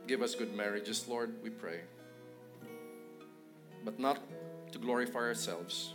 Give 0.05 0.21
us 0.21 0.35
good 0.35 0.55
marriages, 0.55 1.07
Lord, 1.07 1.33
we 1.41 1.49
pray. 1.49 1.79
But 3.83 3.99
not 3.99 4.19
to 4.71 4.77
glorify 4.77 5.19
ourselves 5.19 5.93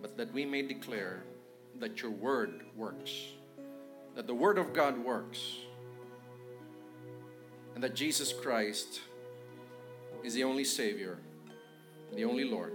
but 0.00 0.16
that 0.16 0.32
we 0.32 0.44
may 0.44 0.62
declare 0.62 1.24
that 1.78 2.02
your 2.02 2.10
word 2.10 2.62
works, 2.76 3.12
that 4.14 4.26
the 4.26 4.34
Word 4.34 4.58
of 4.58 4.72
God 4.72 4.98
works 4.98 5.56
and 7.74 7.84
that 7.84 7.94
Jesus 7.94 8.32
Christ 8.32 9.00
is 10.22 10.34
the 10.34 10.44
only 10.44 10.64
Savior, 10.64 11.18
the 12.14 12.24
only 12.24 12.44
Lord. 12.44 12.72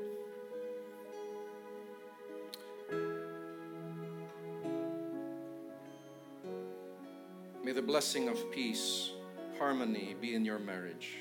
Blessing 7.86 8.30
of 8.30 8.52
peace, 8.52 9.12
harmony 9.60 10.16
be 10.20 10.34
in 10.34 10.44
your 10.44 10.58
marriage. 10.58 11.18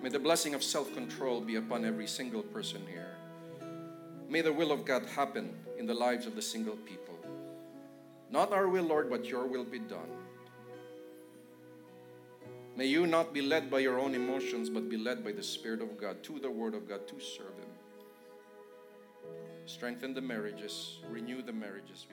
May 0.00 0.08
the 0.08 0.20
blessing 0.20 0.54
of 0.54 0.62
self 0.62 0.94
control 0.94 1.40
be 1.40 1.56
upon 1.56 1.84
every 1.84 2.06
single 2.06 2.42
person 2.42 2.82
here. 2.88 3.16
May 4.28 4.40
the 4.40 4.52
will 4.52 4.70
of 4.70 4.84
God 4.84 5.04
happen 5.06 5.52
in 5.78 5.86
the 5.86 5.94
lives 5.94 6.26
of 6.26 6.36
the 6.36 6.42
single 6.42 6.76
people. 6.76 7.18
Not 8.30 8.52
our 8.52 8.68
will, 8.68 8.84
Lord, 8.84 9.10
but 9.10 9.26
your 9.26 9.46
will 9.46 9.64
be 9.64 9.80
done. 9.80 10.10
May 12.76 12.86
you 12.86 13.06
not 13.06 13.32
be 13.32 13.42
led 13.42 13.70
by 13.70 13.80
your 13.80 13.98
own 13.98 14.14
emotions, 14.14 14.70
but 14.70 14.88
be 14.88 14.96
led 14.98 15.24
by 15.24 15.32
the 15.32 15.42
Spirit 15.42 15.80
of 15.80 15.98
God 15.98 16.22
to 16.24 16.38
the 16.38 16.50
Word 16.50 16.74
of 16.74 16.88
God 16.88 17.08
to 17.08 17.18
serve 17.18 17.56
Him. 17.58 17.72
Strengthen 19.64 20.14
the 20.14 20.20
marriages, 20.20 20.98
renew 21.10 21.42
the 21.42 21.52
marriages. 21.52 22.06